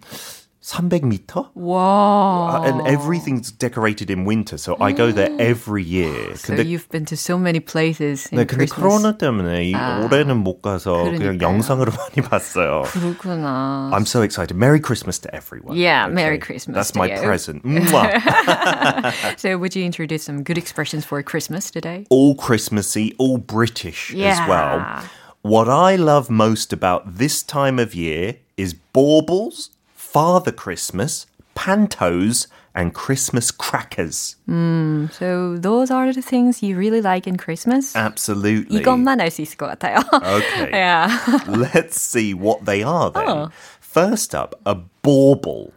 300m? 0.67 1.51
와. 1.57 2.63
And 2.65 2.87
everything's 2.87 3.51
decorated 3.51 4.11
in 4.11 4.25
winter, 4.25 4.57
so 4.57 4.77
I 4.81 4.93
go 4.93 5.11
there 5.11 5.35
every 5.41 5.83
year. 5.83 6.37
So 6.37 6.55
you've 6.55 6.89
been 6.89 7.05
to 7.07 7.17
so 7.17 7.37
many 7.37 7.59
places 7.59 8.27
in 8.31 8.39
네, 8.39 8.47
근데 8.47 8.69
Christmas. 8.71 8.79
코로나 8.79 9.19
때문에 9.19 9.65
이 9.65 9.75
올해는 9.75 10.37
못 10.37 10.63
가서 10.63 11.03
그냥 11.03 11.19
그러니까요. 11.39 11.43
영상으로 11.43 11.91
많이 11.91 12.23
봤어요. 12.29 12.83
그렇구나. 12.87 13.91
I'm 13.93 14.07
so 14.07 14.23
excited. 14.23 14.55
Merry 14.57 14.79
Christmas 14.79 15.19
to 15.21 15.35
everyone. 15.35 15.77
Yeah, 15.77 16.07
Merry 16.07 16.39
Christmas 16.39 16.77
That's 16.77 16.93
to 16.93 16.99
my 17.01 17.07
you. 17.11 17.21
present. 17.27 17.65
Mwah. 17.65 19.39
So 19.39 19.59
would 19.59 19.75
you 19.75 19.85
introduce 19.85 20.23
some 20.23 20.45
good 20.45 20.59
expressions 20.59 21.05
for 21.05 21.21
Christmas 21.25 21.73
today? 21.73 22.07
all 22.09 22.37
Christmassy, 22.37 23.17
all 23.19 23.37
British 23.39 24.15
as 24.15 24.39
well. 24.47 24.79
Yeah. 24.79 25.03
What 25.43 25.69
I 25.69 25.97
love 25.97 26.31
most 26.31 26.73
about 26.73 27.19
this 27.19 27.43
time 27.43 27.81
of 27.81 27.97
year 27.97 28.37
is 28.57 28.75
baubles, 28.93 29.71
Father 30.17 30.53
Christmas, 30.53 31.27
pantos, 31.55 32.47
and 32.75 32.95
Christmas 32.95 33.51
crackers. 33.51 34.37
So 34.49 35.57
those 35.59 35.91
are 35.91 36.13
the 36.13 36.23
things 36.23 36.63
you 36.63 36.77
really 36.77 37.03
like 37.03 37.27
in 37.27 37.37
Christmas? 37.37 37.95
Absolutely. 37.95 38.81
이것만 38.81 39.21
알 39.21 39.31
수 39.31 39.43
있을 39.43 39.57
것 39.57 39.69
같아요. 39.69 39.99
Okay. 40.13 40.71
yeah. 40.73 41.09
Let's 41.49 42.01
see 42.01 42.33
what 42.35 42.65
they 42.65 42.83
are 42.83 43.11
then. 43.11 43.29
Oh. 43.29 43.49
First 43.81 44.35
up, 44.35 44.55
a 44.65 44.75
bauble. 45.03 45.73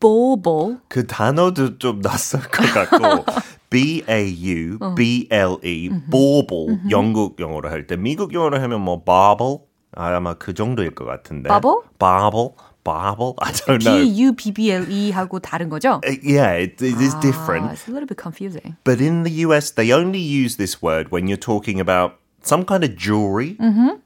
bauble. 0.00 0.78
그 0.88 1.06
단어도 1.06 1.78
좀 1.78 2.00
낯설 2.00 2.40
것 2.50 2.64
같고 2.72 3.24
B 3.68 4.02
A 4.08 4.26
U 4.26 4.78
B 4.96 5.28
L 5.30 5.58
E 5.62 5.88
bauble 6.10 6.80
영국 6.90 7.38
영어로 7.38 7.68
할 7.68 7.86
때 7.86 7.96
미국 7.96 8.32
영어로 8.32 8.60
하면 8.60 8.80
뭐 8.80 9.04
bauble 9.04 9.58
아마 9.94 10.34
그 10.34 10.54
정도일 10.54 10.94
것 10.94 11.04
같은데 11.04 11.48
Bubble? 11.48 11.82
bauble 11.98 12.56
bauble 12.85 13.33
I 13.41 13.51
don't 13.51 13.83
know 13.83 13.97
B-U-B-B-L-E 14.05 15.11
하고 15.11 15.39
다른 15.41 15.67
거죠? 15.69 15.99
Uh, 16.05 16.15
yeah 16.23 16.53
it, 16.53 16.79
it 16.81 17.01
is 17.01 17.15
Ah, 17.15 17.19
different 17.19 17.71
it's 17.73 17.89
a 17.89 17.91
little 17.91 18.07
bit 18.07 18.15
confusing. 18.21 18.77
but 18.85 19.01
in 19.01 19.23
the 19.23 19.43
US 19.49 19.71
they 19.73 19.91
only 19.91 20.21
use 20.21 20.55
this 20.57 20.81
word 20.81 21.09
when 21.11 21.27
you're 21.27 21.35
talking 21.41 21.79
about 21.81 22.13
some 22.45 22.63
kind 22.63 22.83
of 22.85 22.95
jewelry 22.95 23.57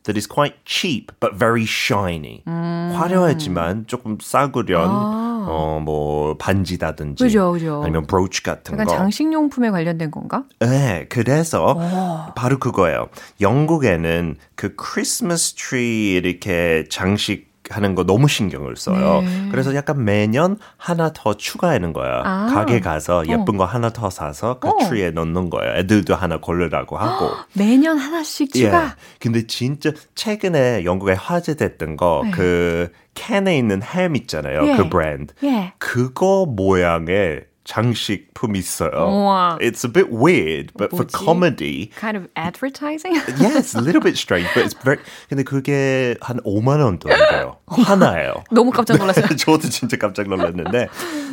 that 0.07 0.15
is 0.15 0.25
quite 0.25 0.55
cheap 0.63 1.11
but 1.19 1.35
very 1.35 1.65
shiny 1.67 2.41
화려하지만 2.47 3.85
조금 3.87 4.17
싸구려 4.21 5.27
어, 5.51 5.81
뭐 5.83 6.37
반지다든지 6.37 7.23
그죠, 7.23 7.51
그죠. 7.53 7.81
아니면 7.83 8.05
브로치 8.05 8.43
같은 8.43 8.73
약간 8.75 8.85
거 8.85 8.93
장식용품에 8.95 9.71
관련된 9.71 10.11
건가? 10.11 10.43
네, 10.59 11.05
그래서 11.09 12.31
바로 12.35 12.59
그거예요. 12.59 13.07
영국에는 13.41 14.35
그 14.55 14.75
크리스마스 14.75 15.53
트리 15.55 16.13
이렇게 16.13 16.85
장식 16.89 17.48
하는 17.69 17.95
거 17.95 18.03
너무 18.03 18.27
신경을 18.27 18.75
써요. 18.75 19.23
그래서 19.51 19.75
약간 19.75 20.03
매년 20.03 20.57
하나 20.77 21.11
더 21.13 21.35
추가하는 21.35 21.93
거야. 21.93 22.23
가게 22.51 22.79
가서 22.79 23.27
예쁜 23.27 23.57
거 23.57 23.65
하나 23.65 23.89
더 23.89 24.09
사서 24.09 24.59
그 24.59 24.69
트리에 24.79 25.11
넣는 25.11 25.49
거예요. 25.49 25.75
애들도 25.77 26.15
하나 26.15 26.37
고르라고 26.37 26.97
하고. 26.97 27.29
매년 27.53 27.97
하나씩 27.97 28.53
추가. 28.53 28.85
예. 28.85 28.89
근데 29.19 29.45
진짜 29.47 29.91
최근에 30.15 30.83
영국에 30.85 31.13
화제됐던 31.13 31.97
거그 31.97 32.91
캔에 33.13 33.57
있는 33.57 33.81
햄 33.83 34.15
있잖아요. 34.15 34.67
예. 34.67 34.75
그 34.77 34.89
브랜드. 34.89 35.33
예. 35.43 35.73
그거 35.77 36.45
모양의 36.47 37.41
장식품 37.68 38.56
있어요. 38.56 38.90
우와. 38.92 39.58
It's 39.60 39.84
a 39.84 39.88
bit 39.88 40.10
weird, 40.12 40.70
but 40.76 40.90
for 40.90 41.04
뭐지? 41.06 41.12
comedy, 41.16 41.90
Kind 41.98 42.16
of 42.16 42.28
advertising? 42.36 43.14
yeah, 43.40 43.56
it's 43.56 43.74
a 43.74 43.80
little 43.80 44.02
bit 44.02 44.16
strange, 44.18 44.46
but 44.54 44.64
it's 44.66 44.74
very. 44.84 44.98
근데 45.30 45.42
그게 45.44 46.14
한 46.20 46.40
5만 46.44 46.84
원 46.84 46.98
돈이에요. 46.98 47.56
하나예요. 47.66 48.44
너무 48.52 48.70
깜짝 48.70 48.98
놀랐어요. 48.98 49.28
저도 49.36 49.70
진짜 49.70 49.96
깜짝 49.96 50.28
놀랐는데 50.28 50.88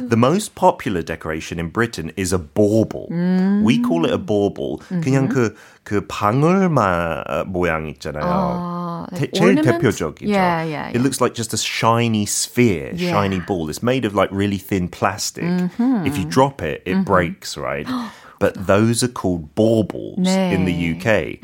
The 0.07 0.15
most 0.17 0.55
popular 0.55 1.03
decoration 1.03 1.59
in 1.59 1.69
Britain 1.69 2.11
is 2.17 2.33
a 2.33 2.39
bauble. 2.39 3.07
We 3.11 3.81
call 3.83 4.05
it 4.05 4.13
a 4.13 4.17
bauble. 4.17 4.79
그냥 5.03 5.27
그, 5.27 5.53
그 5.85 6.05
방울마 6.07 7.43
모양 7.47 7.87
있잖아요. 7.87 8.23
아, 8.23 9.07
대- 9.15 9.25
like 9.25 9.31
제일 9.33 9.57
ornament? 9.57 9.79
대표적이죠. 9.81 10.29
Yeah, 10.29 10.61
yeah, 10.63 10.89
It 10.89 10.97
yeah. 10.97 11.01
looks 11.03 11.19
like 11.21 11.33
just 11.33 11.53
a 11.53 11.57
shiny 11.57 12.25
sphere, 12.25 12.93
Yeah. 12.93 13.09
shiny 13.17 13.39
ball. 13.39 13.67
It's 13.69 13.81
made 13.81 14.05
of 14.05 14.13
like 14.15 14.29
really 14.31 14.59
thin 14.59 14.87
plastic. 14.89 15.43
If 16.05 16.17
you 16.17 16.25
drop 16.29 16.61
it, 16.61 16.83
it 16.85 17.03
breaks, 17.03 17.57
right? 17.57 17.87
But 18.39 18.65
those 18.65 19.03
are 19.03 19.07
called 19.13 19.53
baubles 19.53 20.17
네. 20.17 20.51
in 20.55 20.65
the 20.65 20.73
UK. 20.73 21.37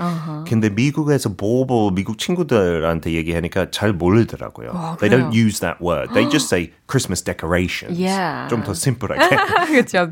근데 0.49 0.69
미국에서 0.69 1.29
bauble 1.29 1.91
미국 1.93 2.17
친구들한테 2.17 3.11
얘기하니까 3.13 3.69
잘 3.69 3.93
모르더라고요. 3.93 4.71
아, 4.73 4.97
They 4.99 5.09
그래요? 5.09 5.29
don't 5.29 5.33
use 5.35 5.59
that 5.59 5.79
word. 5.79 6.09
They 6.15 6.25
just 6.27 6.49
say 6.49 6.71
Christmas 6.87 7.21
decorations. 7.21 7.99
Yeah. 7.99 8.49
좀 8.49 8.63
더 8.63 8.73
심플하게. 8.73 9.29
그렇죠. 9.69 10.11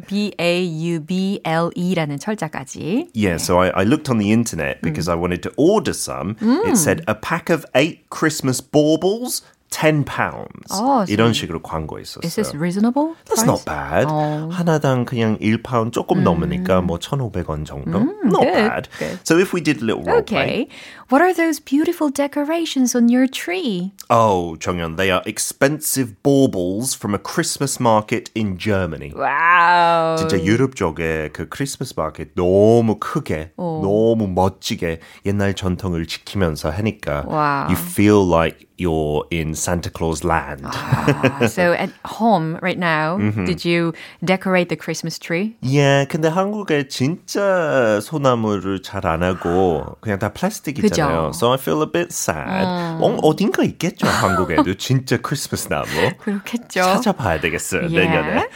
B-A-U-B-L-E라는 1.05 2.19
철자까지. 2.19 3.07
Yeah, 3.13 3.37
so 3.37 3.59
I, 3.59 3.69
I 3.69 3.83
looked 3.83 4.09
on 4.09 4.17
the 4.17 4.31
internet 4.31 4.81
because 4.81 5.07
I 5.09 5.15
wanted 5.15 5.41
to 5.43 5.51
order 5.57 5.93
some. 5.93 6.35
It 6.41 6.77
said 6.77 7.03
a 7.07 7.15
pack 7.15 7.49
of 7.49 7.65
eight 7.73 8.09
Christmas 8.09 8.61
baubles, 8.61 9.41
ten 9.70 10.04
pounds. 10.04 10.68
어, 10.70 11.04
이런 11.08 11.32
식으로 11.32 11.62
광고했었어요. 11.62 12.26
Is 12.26 12.34
this 12.34 12.54
reasonable? 12.54 13.14
That's 13.26 13.44
price? 13.44 13.46
not 13.46 13.64
bad. 13.64 14.06
어. 14.10 14.48
하나당 14.50 15.04
그냥 15.04 15.38
1파운드 15.38 15.92
조금 15.92 16.22
넘으니까 16.24 16.80
뭐 16.82 16.98
1,500원 16.98 17.64
정도. 17.64 18.00
not 18.24 18.42
good, 18.42 18.52
bad. 18.52 18.88
good. 18.98 19.18
So 19.24 19.38
if 19.38 19.54
we 19.54 19.60
did 19.62 19.80
a 19.80 19.84
little 19.86 20.02
role 20.02 20.22
play. 20.22 20.66
Okay. 20.66 20.68
What 21.08 21.22
are 21.22 21.32
those 21.32 21.58
beautiful 21.60 22.10
decorations 22.10 22.94
on 22.94 23.08
your 23.08 23.26
tree? 23.26 23.92
Oh, 24.10 24.56
정연, 24.58 24.96
they 24.96 25.10
are 25.10 25.22
expensive 25.26 26.22
baubles 26.22 26.94
from 26.94 27.14
a 27.14 27.18
Christmas 27.18 27.80
market 27.80 28.30
in 28.34 28.58
Germany. 28.58 29.12
와우. 29.14 30.16
진짜 30.18 30.42
유럽 30.42 30.74
쪽에 30.76 31.30
그 31.32 31.48
크리스마스 31.48 31.94
마켓 31.96 32.34
너무 32.34 32.98
크게, 32.98 33.52
너무 33.56 34.28
멋지게 34.28 35.00
옛날 35.26 35.54
전통을 35.54 36.06
지키면서 36.06 36.70
하니까 36.70 37.24
와우. 37.26 37.70
you 37.70 37.76
feel 37.76 38.22
like 38.26 38.66
you're 38.79 39.25
in 39.31 39.53
Santa 39.55 39.89
Claus 39.89 40.23
land. 40.23 40.61
Ah, 40.65 41.47
so 41.47 41.73
at 41.73 41.89
home 42.05 42.57
right 42.61 42.77
now, 42.77 43.17
Mm-hmm. 43.17 43.45
did 43.45 43.63
you 43.65 43.93
decorate 44.23 44.69
the 44.69 44.75
Christmas 44.75 45.17
tree? 45.19 45.55
예, 45.63 46.05
근데 46.09 46.27
한국에 46.27 46.87
진짜 46.87 47.99
소나무를 48.01 48.81
잘 48.81 49.05
안 49.05 49.23
하고 49.23 49.97
그냥 50.01 50.19
다 50.19 50.29
플라스틱이잖아요. 50.33 51.31
그죠. 51.31 51.33
So 51.33 51.51
I 51.51 51.57
feel 51.57 51.81
a 51.81 51.91
bit 51.91 52.09
sad. 52.11 52.65
어, 52.65 53.17
어딘가 53.23 53.63
있겠죠, 53.63 54.07
한국에도 54.07 54.73
진짜 54.75 55.17
크리스마스 55.17 55.67
나무. 55.69 55.85
그렇겠죠. 56.19 56.81
찾아봐야 56.81 57.39
되겠어요, 57.39 57.89
Yeah. 57.89 57.95
내년에. 58.07 58.47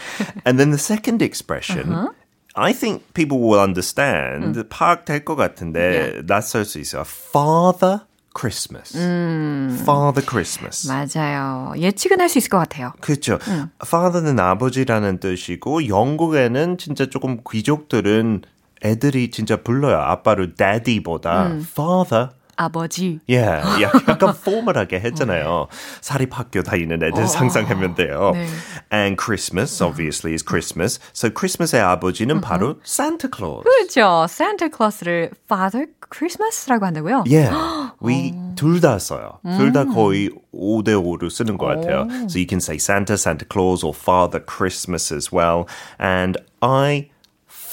And 0.46 0.58
then 0.60 0.72
the 0.72 0.80
second 0.80 1.22
expression, 1.24 2.10
I 2.56 2.74
think 2.74 3.14
people 3.14 3.40
will 3.40 3.62
understand, 3.62 4.68
파악될 4.70 5.24
것 5.24 5.36
같은데 5.36 6.22
낯설 6.26 6.66
수 6.66 6.80
있어요. 6.80 7.04
Father 7.06 8.02
Christmas. 8.37 8.97
Father 8.97 10.27
Christmas. 10.27 10.89
맞아요. 10.89 11.73
예측은 11.77 12.21
할 12.21 12.29
수 12.29 12.39
있을 12.39 12.51
것 12.51 12.59
같아요. 12.59 12.93
그렇죠. 13.01 13.39
father는 13.85 14.41
아버지라는 14.41 15.19
뜻이고 15.21 15.87
영국에는 15.89 16.79
진짜 16.79 17.07
조금 17.07 17.39
귀족들은 17.49 18.43
애들이 18.85 19.31
진짜 19.31 19.63
불러요. 19.63 19.97
아빠를 19.99 20.55
daddy보다 20.57 21.59
father 21.63 22.31
아버지. 22.57 23.21
Yeah, 23.29 23.63
약간 23.83 24.35
포멀하게 24.45 25.01
했잖아요. 25.01 25.69
사립학교 26.01 26.63
다니는 26.63 27.03
애들 27.03 27.27
상상하면 27.27 27.95
돼요. 27.95 28.33
네. 28.35 28.47
And 28.93 29.17
Christmas, 29.17 29.83
obviously, 29.83 30.35
is 30.35 30.45
Christmas. 30.45 31.01
So 31.13 31.31
Christmas의 31.31 31.81
아버지는 31.81 32.41
바로 32.41 32.77
Santa 32.85 33.29
Claus. 33.29 33.65
그렇죠. 33.65 34.27
Santa 34.29 34.69
Claus를 34.69 35.31
Father 35.47 35.87
Christmas라고 36.11 36.87
한다고요? 36.87 37.25
Yeah, 37.27 37.93
we 38.03 38.33
둘 38.57 38.81
다 38.81 38.99
써요. 38.99 39.41
둘 39.57 39.73
다 39.73 39.85
거의 39.85 40.31
5대 40.55 40.95
5로 40.95 41.31
쓰는 41.31 41.59
것 41.59 41.67
같아요. 41.67 42.07
So 42.29 42.39
you 42.39 42.47
can 42.47 42.61
say 42.61 42.77
Santa, 42.77 43.15
Santa 43.15 43.45
Claus, 43.45 43.83
or 43.83 43.93
Father 43.95 44.39
Christmas 44.39 45.13
as 45.13 45.33
well. 45.33 45.67
And 45.99 46.39
I 46.63 47.11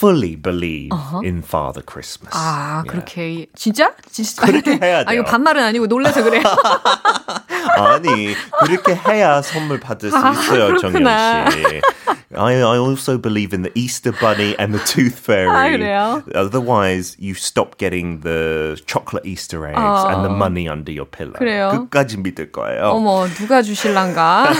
fully 0.00 0.34
believe 0.36 0.90
in 1.24 1.42
Father 1.42 1.82
Christmas. 1.82 2.32
아, 2.34 2.82
Yeah. 2.84 2.88
그렇게 2.88 3.46
진짜? 3.54 3.92
진짜 4.10 4.44
그렇게 4.46 4.78
해야 4.82 4.98
아, 5.06 5.12
이거 5.12 5.22
돼요. 5.22 5.24
반말은 5.24 5.62
아니고 5.62 5.86
놀라서 5.86 6.22
그래요. 6.22 6.42
아니 7.76 8.34
그렇게 8.60 8.94
해야 8.94 9.40
선물 9.42 9.78
받을 9.80 10.10
수 10.10 10.16
있어요, 10.16 10.68
그렇구나. 10.76 11.50
정연 11.50 11.70
씨. 11.70 11.80
I, 12.36 12.60
I 12.60 12.76
also 12.78 13.16
believe 13.16 13.54
in 13.54 13.62
the 13.62 13.72
Easter 13.74 14.12
Bunny 14.12 14.54
and 14.58 14.74
the 14.74 14.84
Tooth 14.84 15.16
Fairy. 15.18 15.48
아, 15.48 15.70
그래요? 15.70 16.22
Otherwise, 16.34 17.16
you 17.18 17.32
stop 17.34 17.78
getting 17.78 18.20
the 18.20 18.76
chocolate 18.86 19.24
Easter 19.24 19.64
eggs 19.66 20.04
and 20.10 20.24
the 20.24 20.30
money 20.34 20.68
under 20.68 20.92
your 20.92 21.06
pillow. 21.06 21.38
그래요? 21.38 21.70
끝까지 21.70 22.18
믿을 22.18 22.52
거예요. 22.52 22.90
어머, 22.90 23.26
누가 23.28 23.62
주실란가? 23.62 24.52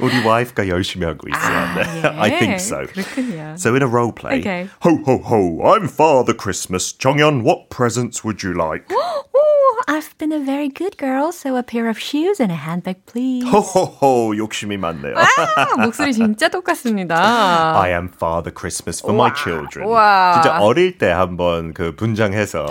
우리 0.00 0.22
와이프가 0.24 0.68
열심히 0.68 1.06
하고 1.06 1.26
있어요. 1.28 1.74
네. 1.74 2.02
예. 2.04 2.20
I 2.20 2.30
think 2.38 2.54
so. 2.60 2.86
그렇군요. 2.86 3.54
So 3.56 3.74
in 3.74 3.82
a 3.82 3.88
role 4.09 4.13
play, 4.13 4.39
Okay. 4.39 4.69
ho 4.81 4.97
ho 5.05 5.17
ho, 5.19 5.73
I'm 5.73 5.87
Father 5.87 6.33
Christmas. 6.33 6.93
정연, 6.93 7.43
what 7.43 7.69
presents 7.69 8.23
would 8.23 8.43
you 8.43 8.53
like? 8.53 8.89
Oh, 9.89 9.95
I've 9.95 10.15
been 10.17 10.31
a 10.31 10.39
very 10.39 10.69
good 10.69 10.97
girl, 10.97 11.31
so 11.31 11.55
a 11.57 11.63
pair 11.63 11.89
of 11.89 11.99
shoes 11.99 12.39
and 12.39 12.51
a 12.51 12.55
handbag, 12.55 13.05
please. 13.05 13.43
ho 13.49 13.59
ho 13.59 13.85
ho, 13.85 14.37
욕심이 14.37 14.77
많네요. 14.77 15.15
아, 15.17 15.75
목소리 15.83 16.13
진짜 16.13 16.47
똑같습니다. 16.49 17.79
I 17.81 17.89
am 17.91 18.09
Father 18.13 18.51
Christmas 18.53 19.01
for 19.01 19.15
my 19.15 19.31
children. 19.35 19.89
와. 19.89 20.41
진짜 20.41 20.59
어릴 20.59 20.97
때 20.97 21.09
한번 21.09 21.73
그 21.73 21.95
분장해서 21.95 22.67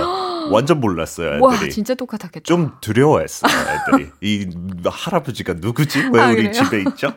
완전 0.51 0.81
몰랐어요, 0.81 1.43
와, 1.43 1.55
애들이. 1.55 1.71
진짜 1.71 1.95
똑같았겠다. 1.95 2.45
좀 2.45 2.73
두려워했어요, 2.81 3.51
애들이. 3.53 4.11
이 4.21 4.49
할아버지가 4.87 5.55
누구지? 5.59 6.11
왜 6.13 6.21
아, 6.21 6.29
우리 6.29 6.49
그래요? 6.49 6.53
집에 6.53 6.81
있죠? 6.83 7.15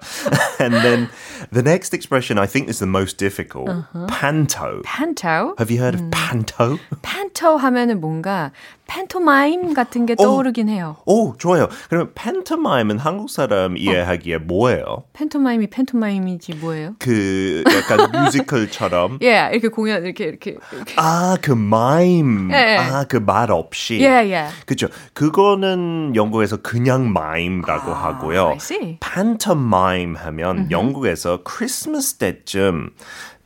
And 0.59 0.75
then 0.81 1.09
the 1.53 1.61
next 1.63 1.93
expression 1.93 2.39
I 2.39 2.47
think 2.47 2.69
is 2.69 2.79
the 2.79 2.89
most 2.89 3.17
difficult. 3.17 3.69
Uh-huh. 3.69 4.07
Panto. 4.07 4.81
판토? 4.83 5.55
Have 5.59 5.69
you 5.71 5.79
heard 5.79 5.95
of 5.95 6.09
panto? 6.11 6.77
판토 7.01 7.57
하면은 7.57 8.01
뭔가 8.01 8.51
팬토마임 8.95 9.73
같은 9.73 10.05
게 10.05 10.15
떠오르긴 10.15 10.67
해요. 10.67 10.97
오, 11.05 11.33
좋아요. 11.37 11.69
그러면 11.87 12.11
pantomime은 12.13 12.99
한국 12.99 13.29
사람 13.29 13.77
이해하기에 13.77 14.39
뭐예요? 14.39 15.05
팬토마임이 15.13 15.67
팬토마임이지 15.67 16.55
뭐예요? 16.55 16.95
그 16.99 17.63
약간 17.73 18.11
뮤지컬처럼 18.25 19.19
예, 19.21 19.49
이렇게 19.53 19.69
공연 19.69 20.03
이렇게 20.03 20.25
이렇게 20.25 20.57
이렇게. 20.73 20.93
아, 20.97 21.37
그 21.41 21.51
마임. 21.53 22.51
예, 22.51 22.55
예. 22.57 22.77
아, 22.77 23.05
그 23.05 23.21
말 23.21 23.49
없이. 23.51 23.99
예, 24.01 24.29
예. 24.29 24.47
그죠. 24.65 24.87
그거는 25.13 26.13
영국에서 26.15 26.57
그냥 26.57 27.13
마임이라고 27.13 27.93
하고요. 27.93 28.47
아, 28.49 28.53
see. 28.55 28.97
pantomime 28.99 30.15
하면 30.17 30.69
영국에서 30.69 31.43
크리스마스 31.43 32.15
때쯤 32.15 32.89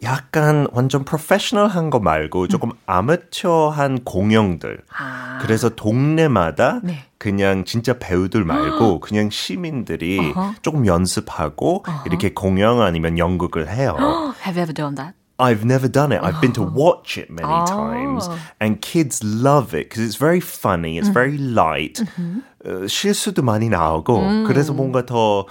약간 0.03 0.67
완전 0.71 1.03
프로페셔널한 1.05 1.89
거 1.89 1.99
말고 1.99 2.47
조금 2.47 2.71
아마추어한 2.85 4.03
공연들. 4.03 4.81
아. 4.97 5.39
그래서 5.41 5.69
동네마다 5.69 6.81
네. 6.83 7.03
그냥 7.17 7.65
진짜 7.65 7.97
배우들 7.97 8.43
말고 8.43 8.99
그냥 8.99 9.29
시민들이 9.29 10.19
조금 10.61 10.85
연습하고 10.85 11.83
이렇게 12.05 12.33
공연 12.33 12.81
아니면 12.81 13.17
연극을 13.17 13.69
해요. 13.69 13.95
Have 14.45 14.59
you 14.59 14.63
ever 14.63 14.73
done 14.73 14.95
that? 14.95 15.15
I've 15.37 15.65
never 15.65 15.91
done 15.91 16.13
it. 16.13 16.23
I've 16.23 16.39
been 16.39 16.53
to 16.53 16.63
watch 16.63 17.17
it 17.17 17.29
many 17.29 17.65
times, 17.67 18.29
and 18.61 18.79
kids 18.79 19.21
love 19.21 19.75
it 19.75 19.89
because 19.89 20.01
it's 20.01 20.15
very 20.15 20.39
funny. 20.39 20.97
It's 20.97 21.11
very 21.11 21.37
light. 21.37 22.01
어, 22.65 22.87
실수도 22.87 23.43
많이 23.43 23.67
나오고 23.69 24.45
그래서 24.47 24.73
뭔가 24.73 25.05
더 25.05 25.45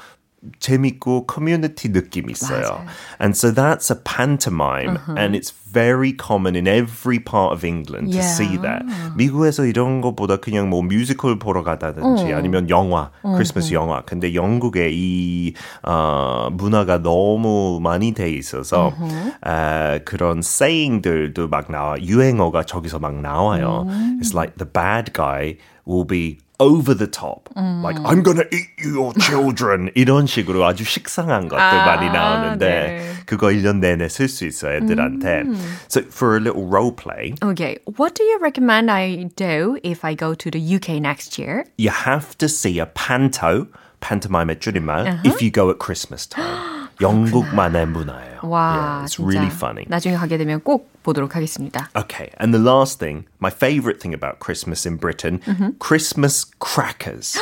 재밌고 0.59 1.27
커뮤니티 1.27 1.93
느낌 1.93 2.31
있어요. 2.31 2.61
맞아요. 2.61 2.85
And 3.21 3.37
so 3.37 3.53
that's 3.53 3.91
a 3.91 3.97
pantomime, 4.05 4.99
and 5.17 5.35
it's 5.37 5.53
very 5.73 6.13
common 6.13 6.55
in 6.55 6.69
every 6.69 7.19
part 7.19 7.53
of 7.53 7.65
England 7.67 8.13
to 8.13 8.19
Yeah. 8.19 8.29
see 8.31 8.57
that. 8.63 8.85
미국에서 9.17 9.65
이런 9.67 10.01
것보다 10.01 10.37
그냥 10.37 10.69
뭐 10.71 10.83
뮤지컬 10.83 11.39
보러 11.39 11.63
가다든지 11.65 12.33
아니면 12.33 12.69
영화, 12.71 13.11
크리스마스 13.23 13.73
영화. 13.75 14.03
근데 14.03 14.35
영국에 14.35 14.91
이 14.93 15.55
어, 15.83 16.49
문화가 16.53 17.03
너무 17.03 17.81
많이 17.83 18.13
돼 18.13 18.31
있어서 18.31 18.93
아, 19.41 19.99
그런 20.05 20.39
saying들도 20.39 21.49
막 21.49 21.71
나와. 21.71 21.97
유행어가 22.01 22.63
저기서 22.65 22.99
막 22.99 23.15
나와요. 23.21 23.87
It's 24.21 24.35
like 24.35 24.57
the 24.59 24.71
bad 24.71 25.13
guy 25.13 25.57
will 25.87 26.07
be 26.07 26.39
over 26.60 26.94
the 26.94 27.08
top. 27.08 27.50
Like, 27.56 27.98
I'm 28.04 28.22
gonna 28.22 28.44
eat 28.52 28.68
your 28.84 29.14
children. 29.20 29.90
이런 29.96 30.28
식으로 30.28 30.66
아주 30.66 30.84
식상한 30.84 31.48
것들 31.48 31.62
아, 31.62 31.86
많이 31.86 32.12
나오는데, 32.12 32.66
네. 32.68 33.14
그거 33.26 33.48
1년 33.48 33.80
내내 33.80 34.10
쓸 34.10 34.28
수 34.28 34.46
있어, 34.46 34.70
애들한테. 34.74 35.44
So, 35.88 36.02
for 36.10 36.36
a 36.36 36.40
little 36.42 36.66
role 36.68 36.92
play, 36.92 37.34
Okay, 37.42 37.78
what 37.98 38.14
do 38.16 38.24
you 38.24 38.38
recommend 38.42 38.92
I 38.92 39.30
do 39.38 39.78
if 39.84 40.04
I 40.04 40.16
go 40.16 40.36
to 40.36 40.52
the 40.52 40.60
UK 40.60 41.00
next 41.00 41.40
year? 41.40 41.64
you 41.78 41.92
have 41.92 42.38
to 42.40 42.48
see 42.50 42.80
a 42.80 42.86
panto, 42.88 43.68
pantomime의 44.02 44.60
줄임말, 44.60 45.26
if 45.26 45.42
you 45.42 45.52
go 45.52 45.70
at 45.70 45.80
Christmas 45.80 46.28
time. 46.28 46.73
영국만의 47.01 47.87
문화예요. 47.87 48.35
와, 48.43 48.61
yeah, 48.77 49.05
it's 49.05 49.17
진짜 49.17 49.27
really 49.27 49.49
funny. 49.51 49.85
나중에 49.89 50.17
가게 50.17 50.37
되면 50.37 50.61
꼭 50.61 50.91
보도록 51.03 51.35
하겠습니다. 51.35 51.89
Okay, 51.97 52.31
and 52.41 52.53
the 52.53 52.63
last 52.63 52.99
thing, 52.99 53.25
my 53.41 53.51
favorite 53.51 54.01
thing 54.01 54.15
about 54.15 54.39
Christmas 54.41 54.87
in 54.87 54.97
Britain, 54.99 55.41
Christmas 55.79 56.45
crackers. 56.61 57.39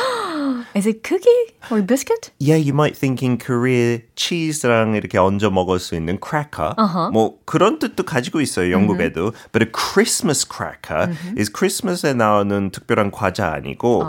Is 0.75 0.87
it 0.87 1.03
cookie 1.03 1.55
or 1.71 1.83
biscuit? 1.83 2.31
Yeah, 2.39 2.57
you 2.57 2.73
might 2.73 2.97
think 2.97 3.23
in 3.23 3.37
Korea 3.39 4.01
치즈랑 4.17 4.95
이렇게 4.95 5.19
얹어 5.19 5.51
먹을 5.51 5.79
수 5.79 5.95
있는 5.95 6.19
cracker. 6.23 6.75
뭐 7.13 7.39
그런 7.45 7.79
뜻도 7.79 8.05
가지고 8.05 8.41
있어요, 8.41 8.71
영국에도. 8.71 9.33
But 9.53 9.63
a 9.63 9.71
Christmas 9.71 10.47
cracker 10.47 11.15
is 11.39 11.51
Christmas에 11.53 12.15
나오는 12.15 12.71
특별한 12.71 13.11
과자 13.11 13.53
아니고 13.53 14.07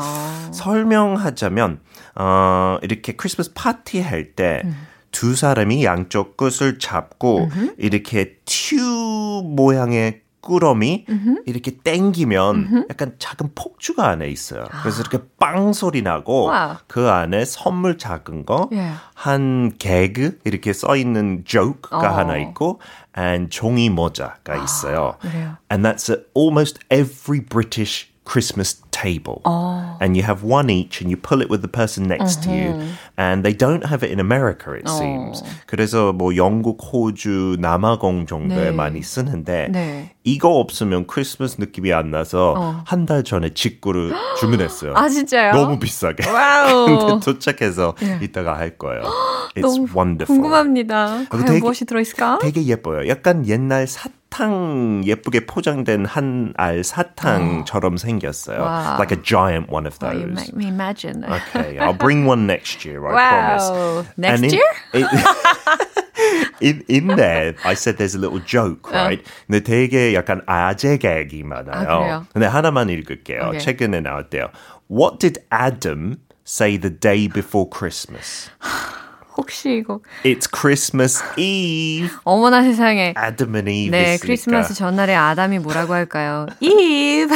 설명하자면 0.52 1.80
어, 2.16 2.78
이렇게 2.82 3.14
크리스마스 3.14 3.52
파티 3.54 4.02
할때 4.02 4.62
두 5.13 5.36
사람이 5.36 5.86
양쪽 5.86 6.36
끝을 6.36 6.78
잡고 6.80 7.47
이렇게 7.78 8.39
튜브 8.44 9.42
모양의 9.45 10.23
꾸러미 10.41 11.06
이렇게 11.45 11.71
땡기면 11.71 12.88
약간 12.89 13.15
작은 13.17 13.52
폭죽이 13.56 14.10
안에 14.10 14.28
있어요. 14.28 14.65
그래서 14.82 14.99
이렇게 14.99 15.19
빵 15.39 15.71
소리 15.71 16.02
나고 16.02 16.47
wow. 16.48 16.76
그 16.88 17.10
안에 17.10 17.45
선물 17.45 17.97
작은 17.97 18.45
거, 18.45 18.67
예. 18.73 18.91
한 19.13 19.71
개그 19.80 20.39
이렇게 20.43 20.73
써 20.73 20.97
있는 20.97 21.43
joke가 21.45 21.97
어. 21.97 22.17
하나 22.17 22.38
있고, 22.38 22.82
and 23.17 23.49
종이 23.49 23.89
모자가 23.89 24.62
있어요. 24.62 25.15
그래요. 25.21 25.56
And 25.71 25.88
that's 25.88 26.12
at 26.12 26.26
almost 26.36 26.80
every 26.91 27.39
British 27.39 28.12
Christmas 28.26 28.82
table. 28.92 29.42
And 30.00 30.16
you 30.16 30.24
have 30.24 30.44
one 30.44 30.70
each 30.70 31.02
and 31.02 31.10
you 31.12 31.18
pull 31.18 31.42
it 31.42 31.50
with 31.50 31.62
the 31.62 31.68
person 31.68 32.08
next 32.08 32.42
to 32.44 32.52
you. 32.52 32.80
And 33.18 33.44
they 33.44 33.54
don't 33.54 33.86
have 33.86 34.02
it 34.04 34.12
in 34.12 34.20
America, 34.20 34.72
it 34.74 34.88
seems. 34.90 35.44
그래서 35.68 36.14
뭐 36.14 36.36
영국, 36.36 36.80
호주, 36.82 37.58
남아공 37.60 38.26
정도에 38.26 38.70
네. 38.70 38.72
많이 38.72 39.02
쓰는데 39.04 39.68
네. 39.72 40.16
이거 40.24 40.50
없으면 40.60 41.06
크리스마스 41.08 41.58
느낌이 41.60 41.92
안 41.94 42.12
나서 42.12 42.82
한달 42.86 43.24
전에 43.24 43.54
직구를 43.54 44.14
주문했어요. 44.40 44.94
아 44.96 45.10
진짜요? 45.10 45.52
너무 45.54 45.78
비싸게. 45.80 46.28
Wow. 46.30 46.86
근데 46.86 47.20
도착해서 47.26 47.96
이따가 48.22 48.58
할 48.58 48.78
거예요. 48.78 49.04
It's 49.56 49.62
너무 49.62 49.88
wonderful. 49.94 50.26
궁금합니다. 50.42 51.26
과연 51.30 51.46
되게- 51.46 51.60
무엇이 51.60 51.86
들어있을까? 51.86 52.40
되게 52.42 52.64
예뻐요. 52.66 53.08
약간 53.10 53.46
옛날 53.48 53.86
사탕 53.86 54.14
예쁘게 55.05 55.47
포장된 55.47 56.05
한 56.07 56.53
알 56.57 56.85
사탕처럼 56.85 57.97
생겼어요. 57.97 58.61
와. 58.62 58.97
Like 58.99 59.11
a 59.11 59.21
giant 59.23 59.69
one 59.73 59.87
of 59.87 59.99
Oh, 60.01 60.12
you 60.12 60.27
those. 60.27 60.35
make 60.37 60.55
me 60.55 60.69
imagine. 60.69 61.25
Okay, 61.25 61.79
I'll 61.79 61.97
bring 61.97 62.25
one 62.27 62.47
next 62.47 62.85
year, 62.85 63.03
I 63.09 63.12
Wow. 63.12 63.29
promise. 63.59 64.09
Next 64.17 64.35
And 64.35 64.45
in- 64.45 64.55
year? 64.55 64.71
in, 66.61 66.85
in 66.88 67.07
there, 67.17 67.55
I 67.64 67.75
said 67.75 67.97
there's 67.99 68.14
a 68.14 68.19
little 68.19 68.41
joke, 68.41 68.91
right? 68.93 69.23
근데 69.49 69.61
되게 69.62 70.14
약간 70.14 70.43
아재 70.47 70.99
개기 70.99 71.43
많아요. 71.43 71.88
아, 71.88 71.99
그래요? 71.99 72.27
근데 72.33 72.47
하나만 72.47 72.91
읽을게요. 72.91 73.43
Okay. 73.55 73.61
최근에 73.61 74.01
나왔대요. 74.01 74.51
What 74.91 75.19
did 75.19 75.41
Adam 75.51 76.19
say 76.47 76.77
the 76.79 76.91
day 76.91 77.29
before 77.29 77.67
Christmas? 77.69 78.51
혹시 79.38 79.78
이거 79.78 80.00
It's 80.24 80.48
Christmas 80.54 81.24
Eve. 81.38 82.10
어머나 82.24 82.62
세상에. 82.63 83.13
Adam 83.17 83.56
and 83.56 83.72
Eve. 83.72 83.91
네, 83.91 84.13
있으니까. 84.15 84.26
크리스마스 84.26 84.74
전날에 84.74 85.15
아담이 85.15 85.60
뭐라고 85.60 85.93
할까요? 85.93 86.46
Eve. 86.60 87.36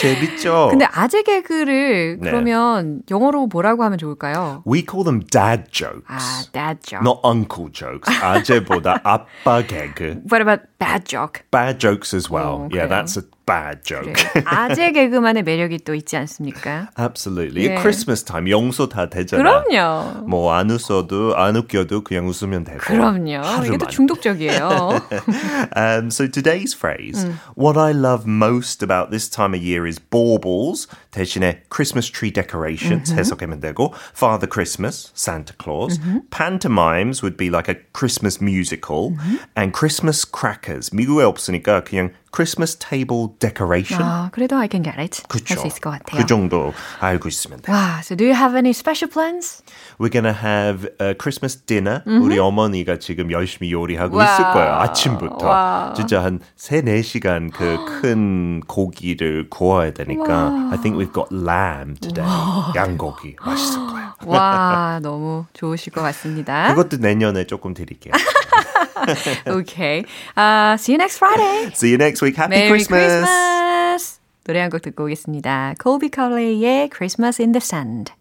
재밌죠? 0.00 0.68
근데 0.70 0.86
아재 0.90 1.22
개그를 1.22 2.18
네. 2.20 2.30
그러면 2.30 3.02
영어로 3.10 3.46
뭐라고 3.46 3.84
하면 3.84 3.98
좋을까요? 3.98 4.62
We 4.66 4.84
call 4.88 5.04
them 5.04 5.24
dad 5.30 5.64
jokes. 5.70 6.04
아, 6.08 6.42
dad 6.52 6.80
joke. 6.82 7.04
Not 7.04 7.20
uncle 7.24 7.70
jokes. 7.72 8.10
아재보다 8.22 9.00
아빠 9.04 9.62
개그. 9.62 10.22
What 10.30 10.40
about 10.42 10.62
bad 10.79 11.05
joke? 11.05 11.43
Bad 11.51 11.79
jokes 11.79 12.13
as 12.13 12.29
well. 12.29 12.67
어, 12.67 12.69
yeah, 12.73 12.87
그래요. 12.87 12.89
that's 12.89 13.17
a 13.17 13.23
bad 13.45 13.83
joke. 13.83 14.13
그래. 14.13 14.43
아재 14.45 14.91
개그만의 14.93 15.43
매력이 15.43 15.79
또 15.83 15.93
있지 15.95 16.15
않습니까? 16.17 16.89
Absolutely. 16.97 17.67
네. 17.69 17.75
Christmas 17.81 18.23
time 18.23 18.49
용서 18.49 18.87
다 18.87 19.09
되잖아. 19.09 19.63
그럼요. 19.65 20.27
뭐 20.27 20.51
안 20.53 20.69
웃어도 20.69 21.35
안 21.35 21.55
웃겨도 21.55 22.03
그냥 22.03 22.27
웃으면 22.27 22.63
되고. 22.63 22.79
그럼요. 22.79 23.41
이게 23.65 23.77
또 23.77 23.85
하루만. 23.85 23.89
중독적이에요. 23.89 25.01
Um, 25.75 26.09
so 26.11 26.27
today's 26.27 26.73
phrase, 26.73 27.25
what 27.55 27.77
I 27.77 27.91
love 27.91 28.25
most 28.25 28.83
about 28.83 29.11
this 29.11 29.29
time 29.29 29.53
of 29.53 29.61
year 29.61 29.85
is 29.85 29.99
baubles 29.99 30.87
대신에 31.11 31.61
Christmas 31.69 32.09
tree 32.09 32.31
decorations 32.31 33.11
해석하면 33.13 33.59
되고 33.59 33.93
Father 34.13 34.47
Christmas, 34.47 35.11
Santa 35.13 35.53
Claus. 35.53 35.99
Pantomimes 36.29 37.21
would 37.21 37.35
be 37.37 37.49
like 37.49 37.67
a 37.67 37.75
Christmas 37.93 38.39
musical 38.39 39.13
and 39.55 39.73
Christmas 39.73 40.23
crackers. 40.23 40.64
미국에 40.92 41.24
없으니까 41.24 41.84
그냥 41.84 42.10
Christmas 42.34 42.76
table 42.76 43.28
decoration. 43.38 44.02
아, 44.02 44.28
그래도 44.30 44.56
I 44.56 44.68
can 44.70 44.84
get 44.84 44.98
it. 45.00 45.22
그쵸. 45.26 45.54
할수 45.54 45.66
있을 45.68 45.80
것 45.80 45.90
같아요. 45.90 46.20
그 46.20 46.26
정도 46.26 46.74
알고 47.00 47.28
있으면 47.28 47.60
돼요. 47.62 47.74
와, 47.74 48.00
so 48.00 48.14
do 48.14 48.26
you 48.26 48.34
have 48.34 48.54
any 48.56 48.70
special 48.70 49.10
plans? 49.10 49.62
We're 49.98 50.12
gonna 50.12 50.34
have 50.36 50.86
a 51.00 51.14
Christmas 51.18 51.56
dinner. 51.56 52.02
우리 52.06 52.38
어머니가 52.38 52.98
지금 52.98 53.30
열심히 53.32 53.72
요리하고 53.72 54.20
있을 54.22 54.42
와우. 54.44 54.52
거예요. 54.52 54.72
아침부터. 54.74 55.46
와우. 55.46 55.94
진짜 55.94 56.22
한 56.22 56.40
3, 56.56 56.84
4시간 56.84 57.50
그 57.52 57.78
큰 58.02 58.60
고기를 58.66 59.48
구워야 59.48 59.92
되니까 59.94 60.68
I 60.72 60.78
think 60.82 60.98
we've 61.00 61.14
got 61.14 61.28
lamb 61.34 61.96
today. 62.00 62.28
양고기. 62.74 63.36
맛있을 63.40 63.86
거예요. 63.86 64.12
와, 64.26 64.98
너무 65.02 65.46
좋으실 65.54 65.92
것 65.94 66.02
같습니다. 66.02 66.68
그것도 66.74 66.98
내년에 66.98 67.44
조금 67.46 67.72
드릴게요. 67.72 68.12
Okay. 69.47 70.05
Uh, 70.37 70.77
see 70.77 70.91
you 70.93 70.97
next 70.97 71.17
Friday. 71.17 71.71
See 71.73 71.89
you 71.91 71.97
next 71.97 72.21
week. 72.21 72.35
Happy 72.35 72.55
Merry 72.55 72.69
Christmas. 72.69 73.23
Christmas. 73.25 74.19
노래 74.43 74.59
한 74.59 74.69
곡 74.69 74.81
듣고 74.81 75.03
오겠습니다. 75.05 75.75
Colby 75.81 76.09
Coley의 76.13 76.89
Christmas 76.89 77.41
in 77.41 77.51
the 77.51 77.61
Sand. 77.63 78.13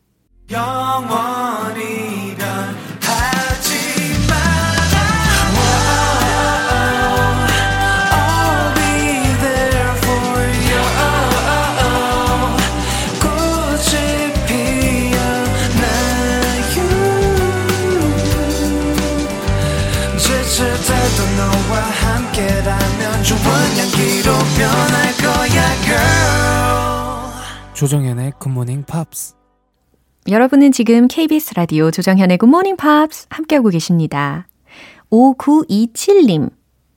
영원히 0.51 2.35
변 2.37 2.77
조정현의 27.74 28.34
굿모닝 28.40 28.84
팝스 28.86 29.36
여러분은 30.30 30.72
지금 30.72 31.08
KBS 31.08 31.56
라디오 31.56 31.92
조정현의 31.92 32.38
Good 32.38 32.50
Morning 32.50 32.82
Pops 32.82 33.28
함께하고 33.30 33.70
계십니다. 33.70 34.48
5927님. 35.12 36.50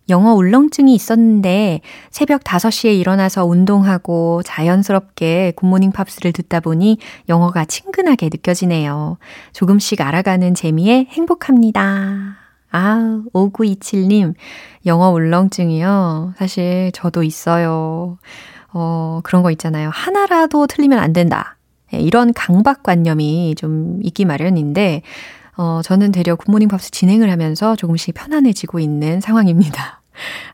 영어 0.09 0.33
울렁증이 0.35 0.95
있었는데 0.95 1.81
새벽 2.11 2.45
5시에 2.45 2.99
일어나서 2.99 3.45
운동하고 3.45 4.43
자연스럽게 4.45 5.53
굿모닝 5.57 5.93
팝스를 5.93 6.33
듣다 6.33 6.61
보니 6.61 6.99
영어가 7.29 7.65
친근하게 7.65 8.27
느껴지네요. 8.27 9.19
조금씩 9.53 10.01
알아가는 10.01 10.55
재미에 10.55 11.07
행복합니다. 11.11 12.48
아, 12.71 13.23
5927님. 13.33 14.35
영어 14.87 15.11
울렁증이요. 15.11 16.35
사실 16.37 16.91
저도 16.93 17.23
있어요. 17.23 18.19
어, 18.73 19.21
그런 19.23 19.43
거 19.43 19.51
있잖아요. 19.53 19.91
하나라도 19.93 20.67
틀리면 20.67 20.99
안 20.99 21.13
된다. 21.13 21.57
예, 21.95 21.99
이런 21.99 22.33
강박관념이 22.35 23.55
좀 23.57 23.99
있기 24.03 24.25
마련인데, 24.27 25.03
어, 25.57 25.81
저는 25.83 26.13
되려 26.13 26.37
굿모닝 26.37 26.69
팝스 26.69 26.91
진행을 26.91 27.31
하면서 27.31 27.75
조금씩 27.77 28.15
편안해지고 28.15 28.79
있는 28.79 29.21
상황입니다. 29.21 30.03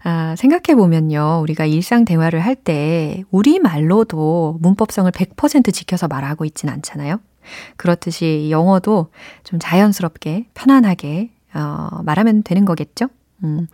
아, 0.05 0.35
생각해보면요. 0.38 1.40
우리가 1.42 1.64
일상 1.66 2.05
대화를 2.05 2.40
할 2.40 2.55
때, 2.55 3.24
우리 3.31 3.59
말로도 3.59 4.59
문법성을 4.61 5.11
100% 5.11 5.72
지켜서 5.72 6.07
말하고 6.07 6.44
있진 6.44 6.68
않잖아요. 6.68 7.18
그렇듯이 7.77 8.48
영어도 8.50 9.09
좀 9.42 9.59
자연스럽게, 9.59 10.46
편안하게, 10.55 11.31
어, 11.54 12.02
말하면 12.04 12.42
되는 12.42 12.64
거겠죠? 12.64 13.08
음, 13.42 13.66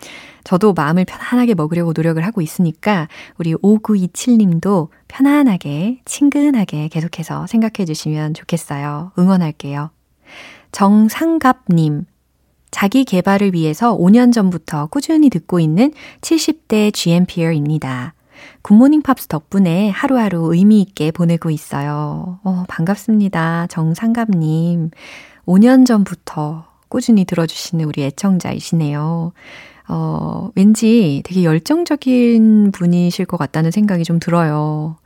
저도 0.44 0.72
마음을 0.72 1.04
편안하게 1.04 1.54
먹으려고 1.54 1.92
노력을 1.94 2.22
하고 2.24 2.40
있으니까 2.40 3.08
우리 3.38 3.54
5927님도 3.54 4.88
편안하게, 5.08 6.00
친근하게 6.04 6.88
계속해서 6.88 7.46
생각해 7.46 7.84
주시면 7.86 8.34
좋겠어요. 8.34 9.12
응원할게요. 9.18 9.90
정상갑님. 10.72 12.06
자기 12.70 13.04
개발을 13.04 13.52
위해서 13.52 13.96
5년 13.96 14.32
전부터 14.32 14.86
꾸준히 14.86 15.28
듣고 15.28 15.58
있는 15.58 15.92
70대 16.20 16.94
GMPR입니다. 16.94 18.14
굿모닝 18.62 19.02
팝스 19.02 19.26
덕분에 19.26 19.90
하루하루 19.90 20.54
의미 20.54 20.80
있게 20.80 21.10
보내고 21.10 21.50
있어요. 21.50 22.38
어, 22.44 22.64
반갑습니다. 22.68 23.66
정상갑님. 23.68 24.90
5년 25.46 25.84
전부터 25.84 26.69
꾸준히 26.90 27.24
들어주시는 27.24 27.87
우리 27.87 28.03
애청자이시네요. 28.05 29.33
어, 29.88 30.50
왠지 30.55 31.22
되게 31.24 31.42
열정적인 31.44 32.72
분이실 32.72 33.24
것 33.24 33.38
같다는 33.38 33.70
생각이 33.70 34.05
좀 34.05 34.20
들어요. 34.20 34.96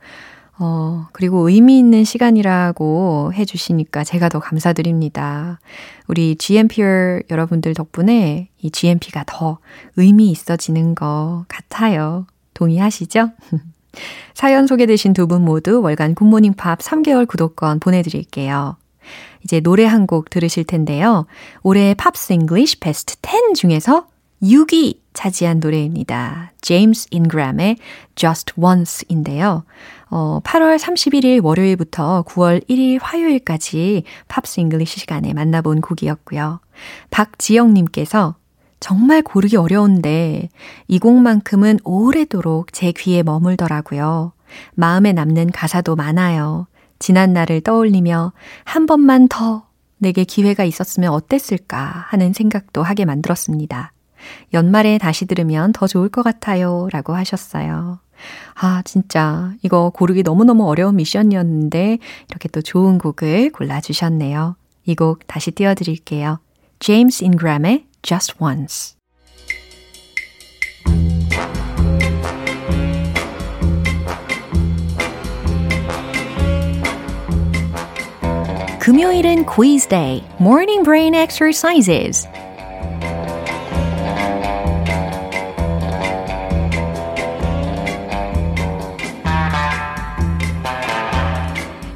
어, 0.57 1.07
그리고 1.11 1.49
의미 1.49 1.79
있는 1.79 2.03
시간이라고 2.03 3.33
해주시니까 3.33 4.03
제가 4.03 4.29
더 4.29 4.39
감사드립니다. 4.39 5.59
우리 6.07 6.35
GMPR 6.35 7.23
여러분들 7.29 7.73
덕분에 7.73 8.49
이 8.61 8.71
GMP가 8.71 9.23
더 9.27 9.59
의미 9.95 10.29
있어지는 10.31 10.95
것 10.95 11.45
같아요. 11.47 12.25
동의하시죠? 12.53 13.31
사연 14.33 14.67
소개되신 14.67 15.13
두 15.13 15.27
분 15.27 15.43
모두 15.43 15.81
월간 15.81 16.15
굿모닝 16.15 16.53
팝 16.53 16.79
3개월 16.79 17.27
구독권 17.27 17.79
보내드릴게요. 17.79 18.77
이제 19.45 19.59
노래 19.61 19.85
한 19.85 20.05
곡 20.07 20.29
들으실 20.29 20.65
텐데요. 20.65 21.25
올해 21.63 21.93
Pops 21.93 22.33
English 22.33 22.79
베스트 22.79 23.15
10 23.25 23.55
중에서 23.55 24.07
6위 24.43 24.99
차지한 25.13 25.59
노래입니다. 25.61 26.51
제임스 26.61 27.07
인그램의 27.11 27.77
Just 28.15 28.53
Once인데요. 28.57 29.63
어, 30.09 30.39
8월 30.43 30.77
31일 30.77 31.43
월요일부터 31.43 32.23
9월 32.27 32.67
1일 32.69 32.99
화요일까지 33.01 34.03
Pops 34.27 34.59
English 34.59 34.99
시간에 34.99 35.33
만나본 35.33 35.81
곡이었고요. 35.81 36.59
박지영님께서 37.11 38.35
정말 38.79 39.21
고르기 39.23 39.55
어려운데 39.55 40.49
이 40.87 40.99
곡만큼은 40.99 41.79
오래도록 41.83 42.73
제 42.73 42.91
귀에 42.91 43.23
머물더라고요. 43.23 44.33
마음에 44.75 45.13
남는 45.13 45.51
가사도 45.51 45.95
많아요. 45.95 46.67
지난 46.99 47.33
날을 47.33 47.61
떠올리며 47.61 48.33
한 48.63 48.85
번만 48.85 49.27
더 49.27 49.67
내게 49.97 50.23
기회가 50.23 50.63
있었으면 50.63 51.11
어땠을까 51.11 52.05
하는 52.09 52.33
생각도 52.33 52.83
하게 52.83 53.05
만들었습니다. 53.05 53.91
연말에 54.53 54.97
다시 54.97 55.25
들으면 55.25 55.71
더 55.71 55.87
좋을 55.87 56.09
것 56.09 56.23
같아요. 56.23 56.87
라고 56.91 57.15
하셨어요. 57.15 57.99
아, 58.55 58.81
진짜. 58.85 59.53
이거 59.61 59.91
고르기 59.93 60.23
너무너무 60.23 60.67
어려운 60.67 60.95
미션이었는데, 60.95 61.99
이렇게 62.29 62.49
또 62.49 62.61
좋은 62.61 62.97
곡을 62.97 63.51
골라주셨네요. 63.51 64.55
이 64.87 64.95
곡 64.95 65.27
다시 65.27 65.51
띄워드릴게요. 65.51 66.39
James 66.79 67.23
Ingram의 67.23 67.85
Just 68.01 68.35
Once. 68.39 68.94
금요일은 78.85 79.47
quiz 79.47 79.87
day, 79.87 80.23
morning 80.39 80.83
brain 80.83 81.15
exercises. 81.15 82.27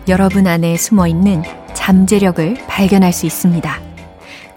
여러분 0.07 0.47
안에 0.47 0.77
숨어 0.77 1.05
있는 1.05 1.43
잠재력을 1.75 2.55
발견할 2.67 3.13
수 3.13 3.27
있습니다. 3.27 3.71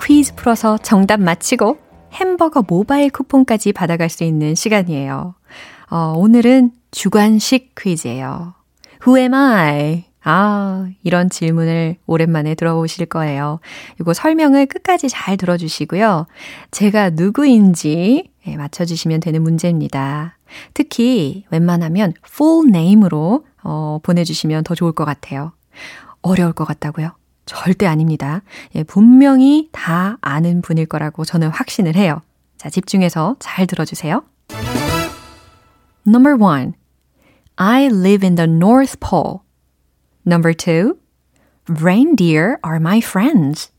퀴즈 0.02 0.34
풀어서 0.34 0.78
정답 0.78 1.20
맞히고 1.20 1.76
햄버거 2.14 2.64
모바일 2.66 3.10
쿠폰까지 3.10 3.74
받아갈 3.74 4.08
수 4.08 4.24
있는 4.24 4.54
시간이에요. 4.54 5.34
어, 5.90 6.14
오늘은 6.16 6.70
주관식 6.92 7.74
퀴즈예요. 7.74 8.54
Who 9.06 9.18
am 9.18 9.34
I? 9.34 10.11
아, 10.24 10.88
이런 11.02 11.30
질문을 11.30 11.96
오랜만에 12.06 12.54
들어보실 12.54 13.06
거예요. 13.06 13.58
이거 14.00 14.14
설명을 14.14 14.66
끝까지 14.66 15.08
잘 15.08 15.36
들어주시고요. 15.36 16.26
제가 16.70 17.10
누구인지 17.10 18.30
예, 18.46 18.56
맞춰주시면 18.56 19.20
되는 19.20 19.42
문제입니다. 19.42 20.36
특히 20.74 21.44
웬만하면 21.50 22.12
full 22.26 22.68
name으로 22.68 23.44
어, 23.62 23.98
보내주시면 24.02 24.64
더 24.64 24.74
좋을 24.74 24.92
것 24.92 25.04
같아요. 25.04 25.52
어려울 26.22 26.52
것 26.52 26.64
같다고요? 26.64 27.12
절대 27.44 27.86
아닙니다. 27.86 28.42
예, 28.74 28.84
분명히 28.84 29.68
다 29.72 30.18
아는 30.20 30.62
분일 30.62 30.86
거라고 30.86 31.24
저는 31.24 31.48
확신을 31.48 31.96
해요. 31.96 32.22
자, 32.56 32.70
집중해서 32.70 33.36
잘 33.40 33.66
들어주세요. 33.66 34.22
Number 36.06 36.36
one. 36.40 36.72
I 37.56 37.86
live 37.86 38.26
in 38.26 38.36
the 38.36 38.50
North 38.50 38.98
Pole. 38.98 39.41
Number 40.24 40.52
two. 40.52 40.98
Reindeer 41.68 42.58
are 42.62 42.78
my 42.80 43.00
friends. 43.00 43.70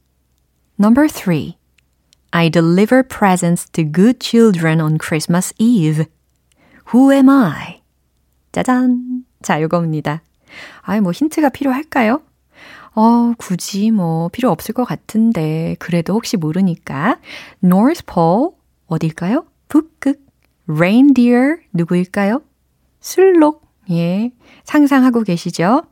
Number 0.77 1.07
three. 1.07 1.57
I 2.31 2.49
deliver 2.49 3.03
presents 3.03 3.69
to 3.73 3.83
good 3.83 4.19
children 4.19 4.81
on 4.81 4.97
Christmas 4.97 5.53
Eve. 5.57 6.07
Who 6.91 7.11
am 7.11 7.29
I? 7.29 7.81
짜잔. 8.51 9.25
자, 9.41 9.61
요겁니다. 9.61 10.21
아이, 10.81 10.99
뭐 11.01 11.11
힌트가 11.11 11.49
필요할까요? 11.49 12.21
어, 12.95 13.33
굳이 13.37 13.91
뭐 13.91 14.29
필요 14.29 14.51
없을 14.51 14.73
것 14.73 14.83
같은데 14.83 15.75
그래도 15.79 16.13
혹시 16.13 16.37
모르니까 16.37 17.19
North 17.63 18.05
Pole 18.05 18.51
어딜까요? 18.87 19.45
북극. 19.67 20.21
Reindeer 20.67 21.57
누구일까요? 21.73 22.41
술록. 22.99 23.63
예. 23.89 24.31
상상하고 24.63 25.23
계시죠? 25.23 25.83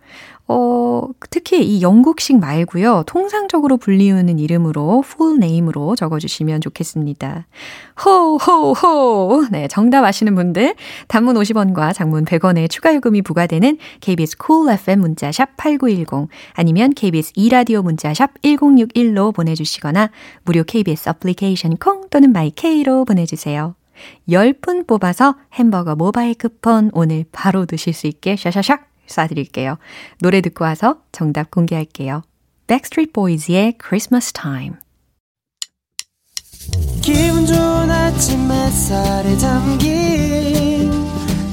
어, 0.53 1.07
특히 1.29 1.63
이 1.63 1.81
영국식 1.81 2.37
말고요. 2.37 3.03
통상적으로 3.07 3.77
불리우는 3.77 4.37
이름으로 4.37 5.01
full 5.05 5.37
name으로 5.41 5.95
적어 5.95 6.19
주시면 6.19 6.59
좋겠습니다. 6.59 7.47
호호호. 8.03 9.45
네, 9.51 9.69
정답 9.69 10.03
아시는 10.03 10.35
분들 10.35 10.75
단문 11.07 11.35
50원과 11.35 11.93
장문 11.93 12.25
100원의 12.25 12.69
추가 12.69 12.93
요금이 12.93 13.21
부과되는 13.21 13.77
KBS 14.01 14.35
cool 14.45 14.73
FM 14.73 14.99
문자 14.99 15.31
샵 15.31 15.55
8910 15.55 16.27
아니면 16.53 16.93
KBS 16.93 17.31
2라디오 17.33 17.81
문자 17.81 18.13
샵 18.13 18.31
1061로 18.41 19.33
보내 19.33 19.55
주시거나 19.55 20.09
무료 20.43 20.63
KBS 20.65 21.09
애플리케이션 21.09 21.77
콩 21.77 22.09
또는 22.09 22.33
마이케이로 22.33 23.05
보내 23.05 23.25
주세요. 23.25 23.75
10분 24.27 24.87
뽑아서 24.87 25.35
햄버거 25.53 25.95
모바일 25.95 26.33
쿠폰 26.33 26.89
오늘 26.93 27.23
바로 27.31 27.65
드실 27.65 27.93
수 27.93 28.07
있게 28.07 28.35
샤샤샥 28.35 28.90
쏴드릴게요. 29.07 29.77
노래 30.19 30.41
듣고 30.41 30.63
와서 30.63 31.01
정답 31.11 31.51
공개할게요. 31.51 32.23
Backstreet 32.67 33.11
Boys의 33.13 33.77
Christmas 33.81 34.31
Time. 34.31 34.75
기분 37.01 37.45
좋은 37.45 37.89
아침 37.89 38.51
햇살에 38.51 39.35
담긴 39.37 40.91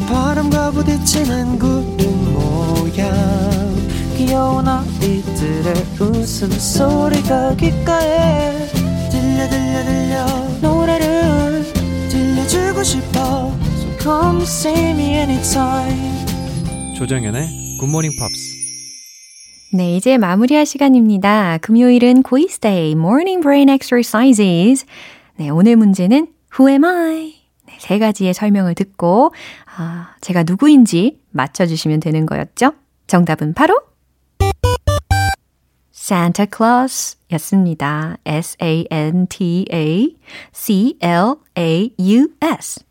바람과 0.07 0.71
부딪히는 0.73 1.59
구름 1.59 2.35
모양 2.35 3.11
귀여운 4.17 4.69
아이들의 4.69 5.75
웃음소리가 6.01 7.55
귓가에 7.57 8.69
들려 9.11 9.49
들려 9.49 9.85
들려 9.85 10.27
노래를 10.61 11.65
들려주고 12.11 12.83
싶어 12.83 13.53
So 13.79 13.99
come 13.99 14.43
see 14.43 14.91
me 14.91 15.15
anytime 15.15 16.28
조정연의 16.99 17.79
굿모닝 17.79 18.11
팝스. 18.19 18.57
네, 19.73 19.97
이제 19.97 20.19
마무리할 20.19 20.67
시간입니다. 20.67 21.59
금요일은 21.59 22.25
quiz 22.25 22.59
day, 22.59 22.91
morning 22.91 23.41
brain 23.41 23.69
exercises. 23.69 24.85
네, 25.37 25.49
오늘 25.49 25.77
문제는 25.77 26.27
who 26.59 26.69
am 26.69 26.85
I? 26.85 27.35
네, 27.67 27.77
세 27.79 28.01
가지의 28.01 28.35
설명을 28.35 28.75
듣고 28.75 29.33
아, 29.77 30.17
제가 30.21 30.43
누구인지 30.43 31.21
맞춰주시면 31.31 32.01
되는 32.01 32.27
거였죠? 32.27 32.73
정답은 33.07 33.55
바로 33.55 33.81
Santa 35.95 36.49
Claus 36.53 37.17
였습니다. 37.31 38.17
S-A-N-T-A-C-L-A-U-S. 38.25 38.81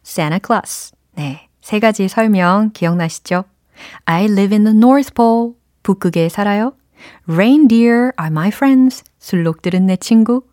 Santa 0.05 0.39
Claus. 0.45 0.93
네. 1.15 1.49
세 1.61 1.79
가지 1.79 2.07
설명 2.07 2.71
기억나시죠? 2.71 3.43
I 4.05 4.25
live 4.25 4.53
in 4.53 4.63
the 4.63 4.75
North 4.75 5.13
Pole. 5.13 5.53
북극에 5.83 6.29
살아요. 6.29 6.73
Reindeer 7.27 8.11
are 8.19 8.31
my 8.31 8.49
friends. 8.49 9.03
술록들은 9.19 9.85
내 9.85 9.95
친구. 9.97 10.43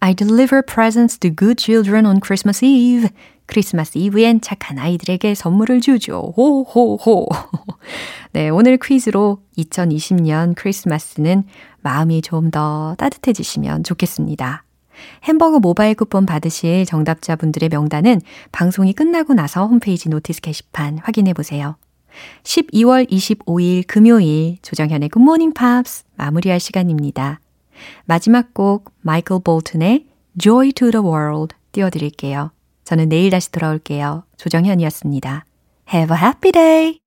I 0.00 0.14
deliver 0.14 0.62
presents 0.62 1.18
to 1.18 1.30
good 1.34 1.56
children 1.62 2.06
on 2.06 2.20
Christmas 2.22 2.64
Eve. 2.64 3.08
크리스마스 3.46 3.98
이브엔 3.98 4.40
착한 4.40 4.78
아이들에게 4.78 5.34
선물을 5.34 5.80
주죠. 5.80 6.32
호호호. 6.36 7.28
네, 8.32 8.48
오늘 8.48 8.78
퀴즈로 8.78 9.38
2020년 9.58 10.54
크리스마스는 10.56 11.44
마음이 11.82 12.22
좀 12.22 12.50
더 12.50 12.94
따뜻해지시면 12.98 13.84
좋겠습니다. 13.84 14.64
햄버거 15.24 15.58
모바일 15.58 15.94
쿠폰 15.94 16.24
받으실 16.24 16.86
정답자분들의 16.86 17.68
명단은 17.68 18.20
방송이 18.52 18.92
끝나고 18.92 19.34
나서 19.34 19.66
홈페이지 19.66 20.08
notice 20.08 20.40
게시판 20.40 20.98
확인해 20.98 21.32
보세요. 21.32 21.76
12월 22.42 23.08
25일 23.10 23.84
금요일 23.86 24.58
조정현의 24.62 25.08
굿모닝 25.08 25.52
팝스 25.54 26.04
마무리할 26.16 26.60
시간입니다. 26.60 27.40
마지막 28.04 28.54
곡 28.54 28.92
마이클 29.00 29.40
볼튼의 29.42 30.06
Joy 30.38 30.72
to 30.72 30.90
the 30.90 31.04
World 31.04 31.54
띄워드릴게요. 31.72 32.50
저는 32.84 33.08
내일 33.08 33.30
다시 33.30 33.50
돌아올게요. 33.50 34.24
조정현이었습니다. 34.36 35.44
Have 35.92 36.16
a 36.16 36.22
happy 36.22 36.52
day! 36.52 37.00